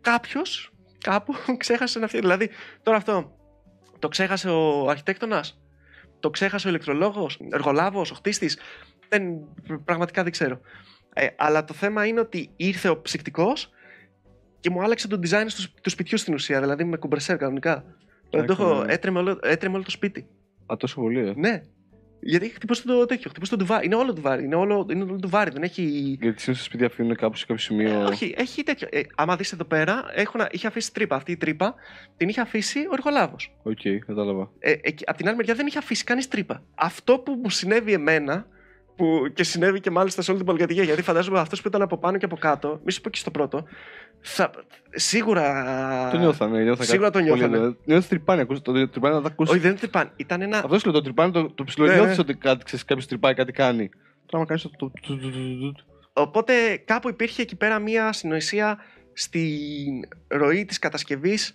κάποιος 0.01 0.73
κάπου 0.99 1.35
ξέχασε 1.63 1.99
να 1.99 2.07
φτιάξει. 2.07 2.29
Δηλαδή, 2.29 2.51
τώρα 2.83 2.97
αυτό 2.97 3.37
το 3.99 4.09
ξέχασε 4.09 4.51
ο 4.51 4.89
αρχιτέκτονας, 4.89 5.61
το 6.21 6.31
ξέχασε 6.31 6.67
ο 6.67 6.71
ηλεκτρολόγος, 6.71 7.41
εργολάβος, 7.51 8.11
ο 8.11 8.15
χτίστης. 8.15 8.59
Δεν, 9.13 9.49
πραγματικά 9.85 10.23
δεν 10.23 10.33
ξέρω. 10.33 10.61
Ε, 11.15 11.27
αλλά 11.37 11.65
το 11.65 11.75
θέμα 11.75 12.07
είναι 12.07 12.21
ότι 12.21 12.51
ήρθε 12.57 12.89
ο 12.89 13.01
ψυκτικός 13.01 13.71
και 14.61 14.71
μου 14.71 14.83
άλλαξε 14.83 15.09
το 15.09 15.19
design 15.23 15.47
του, 15.57 15.81
του 15.83 15.91
σπιτιού 15.91 16.19
στην 16.19 16.35
ουσία, 16.35 16.61
δηλαδή 16.61 16.85
με 16.85 16.97
κομπρεσέρ 16.97 17.37
κανονικά. 17.37 17.85
Δηλαδή, 18.31 18.47
το 18.49 18.53
έχω, 18.53 18.85
ναι. 18.85 18.93
έτρεμε, 18.93 19.19
όλο, 19.19 19.39
έτρεμε 19.43 19.75
όλο 19.75 19.85
το 19.85 19.91
σπίτι. 19.91 20.27
Α, 20.73 20.77
τόσο 20.79 21.01
πολύ, 21.01 21.29
ε. 21.29 21.33
Ναι. 21.37 21.63
Γιατί 22.25 22.49
χτυπούσε 22.49 22.87
το 22.87 23.07
τέτοιο, 23.07 23.31
χτυπούσε 23.31 23.51
το 23.51 23.57
ντουβάρι. 23.57 23.87
Είναι 23.87 23.95
όλο 23.95 24.13
ντουβάρι. 24.13 24.45
Είναι 24.45 24.55
όλο, 24.55 24.87
είναι 24.91 25.03
όλο 25.03 25.17
ντουβάρι. 25.17 25.51
Δεν 25.51 25.63
έχει. 25.63 25.83
Γιατί 26.21 26.41
συνήθως 26.41 26.59
τα 26.59 26.65
σπίτια 26.65 26.87
αφήνουν 26.87 27.17
κάπου 27.17 27.37
σε 27.37 27.47
κάποιο 27.47 27.63
σημείο. 27.63 28.01
Ε, 28.01 28.05
όχι, 28.05 28.35
έχει 28.37 28.63
τέτοιο. 28.63 28.89
Ε, 28.91 29.01
άμα 29.15 29.37
δεις 29.37 29.53
εδώ 29.53 29.65
πέρα, 29.65 30.05
έχω 30.15 30.39
να, 30.39 30.49
είχε 30.51 30.67
αφήσει 30.67 30.93
τρύπα. 30.93 31.17
Αυτή 31.17 31.33
η 31.33 31.37
τρύπα 31.37 31.75
την 32.17 32.29
είχε 32.29 32.41
αφήσει 32.41 32.79
ο 32.79 32.91
εργολάβος. 32.93 33.57
Οκ, 33.63 33.81
κατάλαβα. 34.07 34.51
Ε, 34.59 34.75
εκεί- 34.81 35.05
απ' 35.07 35.17
την 35.17 35.27
άλλη 35.27 35.37
μεριά 35.37 35.55
δεν 35.55 35.67
είχε 35.67 35.79
αφήσει 35.79 36.05
κανείς 36.05 36.29
τρύπα. 36.29 36.63
Αυτό 36.75 37.19
που 37.19 37.41
μου 37.43 37.51
συνέβη 37.51 37.93
εμένα, 37.93 38.47
που 39.03 39.29
και 39.35 39.45
συνέβη 39.45 39.81
και 39.81 39.91
μάλιστα 39.91 40.23
σε 40.23 40.31
όλη 40.31 40.39
την 40.39 40.49
πολυκατοικία, 40.49 40.83
γιατί 40.83 41.03
φαντάζομαι 41.03 41.39
αυτός 41.39 41.63
που 41.63 41.69
ήταν 41.69 41.83
από 41.83 41.97
πάνω 41.99 42.19
και 42.19 42.25
από 42.25 42.37
κάτω, 42.37 42.81
μη 42.85 42.93
σου 42.93 43.01
πω 43.01 43.11
και 43.11 43.19
στο 43.19 43.31
πρώτο, 43.31 43.65
θα, 44.21 44.51
σίγουρα. 44.91 46.09
Το 46.13 46.19
νιώθανε. 46.19 46.63
νιώθανε 46.63 46.87
Σίγουρα 46.89 47.11
κάτι 47.11 47.25
το 47.25 47.31
πολύ, 47.31 47.41
νιώθανε. 47.41 47.57
δηλαδή. 47.57 47.77
Νιώθεις 47.85 48.09
τρυπάνι, 48.09 48.41
ακούς, 48.41 48.63
το 48.63 48.89
τρυπάνι 48.89 49.15
να 49.15 49.21
τα 49.23 49.29
ακούσει. 49.29 49.51
Όχι, 49.53 49.61
δεν 49.61 49.77
τρυπάν. 49.77 50.13
Ήταν 50.17 50.43
ένα. 50.43 50.57
Αυτό 50.59 50.79
σου 50.79 50.85
λέω, 50.85 50.95
το 50.95 51.03
τρυπάνι 51.03 51.33
το, 51.33 51.51
το 51.51 51.65
ψηλό. 51.65 51.87
Ναι, 51.87 51.95
νιώθεις 51.95 52.17
ναι. 52.17 52.23
ότι 52.23 52.35
κάτι, 52.35 52.65
ξέρεις, 52.65 52.85
κάποιος 52.85 53.07
τρυπάει, 53.07 53.35
κάτι 53.35 53.53
κάνει. 53.53 53.89
Τώρα 54.27 54.45
άμα 54.45 54.45
κάνεις 54.45 54.63
το... 54.63 54.71
το- 54.77 54.91
το- 55.01 55.17
το- 55.17 55.31
το- 55.31 55.73
το- 55.73 55.85
Οπότε 56.13 56.53
κάπου 56.85 57.09
υπήρχε 57.09 57.43
εκεί 57.43 57.57
πέρα 57.57 57.79
μία 57.79 58.13
συνοησία 58.13 58.79
στην 59.13 60.09
ροή 60.29 60.65
της 60.65 60.79
κατασκευής 60.79 61.53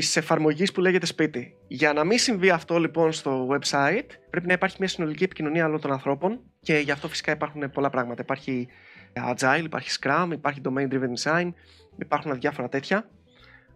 της 0.00 0.16
εφαρμογής 0.16 0.72
που 0.72 0.80
λέγεται 0.80 1.06
σπίτι. 1.06 1.56
Για 1.68 1.92
να 1.92 2.04
μην 2.04 2.18
συμβεί 2.18 2.50
αυτό 2.50 2.78
λοιπόν 2.78 3.12
στο 3.12 3.48
website 3.50 4.06
πρέπει 4.30 4.46
να 4.46 4.52
υπάρχει 4.52 4.76
μια 4.78 4.88
συνολική 4.88 5.24
επικοινωνία 5.24 5.66
όλων 5.66 5.80
των 5.80 5.92
ανθρώπων 5.92 6.40
και 6.60 6.78
γι' 6.78 6.90
αυτό 6.90 7.08
φυσικά 7.08 7.32
υπάρχουν 7.32 7.70
πολλά 7.70 7.90
πράγματα. 7.90 8.22
Υπάρχει 8.22 8.68
Agile, 9.12 9.62
υπάρχει 9.64 9.98
Scrum, 10.00 10.28
υπάρχει 10.32 10.60
Domain 10.64 10.88
Driven 10.92 11.12
Design, 11.22 11.52
υπάρχουν 11.98 12.38
διάφορα 12.40 12.68
τέτοια. 12.68 13.08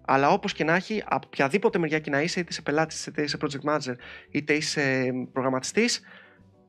Αλλά 0.04 0.30
όπως 0.30 0.52
και 0.52 0.64
να 0.64 0.74
έχει, 0.74 1.02
από 1.06 1.26
οποιαδήποτε 1.26 1.78
μεριά 1.78 1.98
και 1.98 2.11
να 2.11 2.22
είσαι, 2.22 2.40
είτε 2.40 2.48
είσαι 2.50 2.62
πελάτης, 2.62 3.06
είτε 3.06 3.22
είσαι 3.22 3.38
project 3.40 3.70
manager, 3.70 3.94
είτε 4.30 4.52
είσαι 4.52 5.12
προγραμματιστής, 5.32 6.00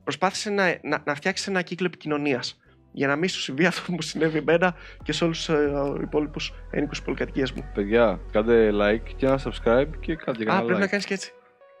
προσπάθησε 0.02 0.50
να, 0.50 0.78
να, 0.82 1.02
να 1.06 1.14
φτιάξεις 1.14 1.46
ένα 1.46 1.62
κύκλο 1.62 1.86
επικοινωνίας. 1.86 2.58
Για 2.96 3.06
να 3.06 3.16
μην 3.16 3.28
σου 3.28 3.40
συμβεί 3.40 3.66
αυτό 3.70 3.82
που 3.86 3.92
μου 3.92 4.02
συνέβη 4.02 4.38
εμένα 4.38 4.74
και 5.02 5.12
σε 5.12 5.24
όλους 5.24 5.44
του 5.44 5.98
υπόλοιπους 6.02 6.52
ένοικου 6.70 6.92
τη 6.92 7.00
πολυκατοικία 7.04 7.48
μου. 7.54 7.64
Παιδιά, 7.74 8.20
κάντε 8.32 8.70
like 8.72 9.08
και 9.16 9.26
ένα 9.26 9.40
subscribe 9.44 9.88
και 10.00 10.14
κάντε 10.14 10.44
και 10.44 10.50
Α, 10.50 10.54
ένα 10.54 10.64
πρέπει 10.64 10.80
να 10.80 10.86
like. 10.86 10.88
κάνεις 10.88 11.04
και 11.06 11.14
έτσι. 11.14 11.32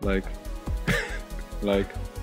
Like. 0.04 0.28
like. 1.68 2.13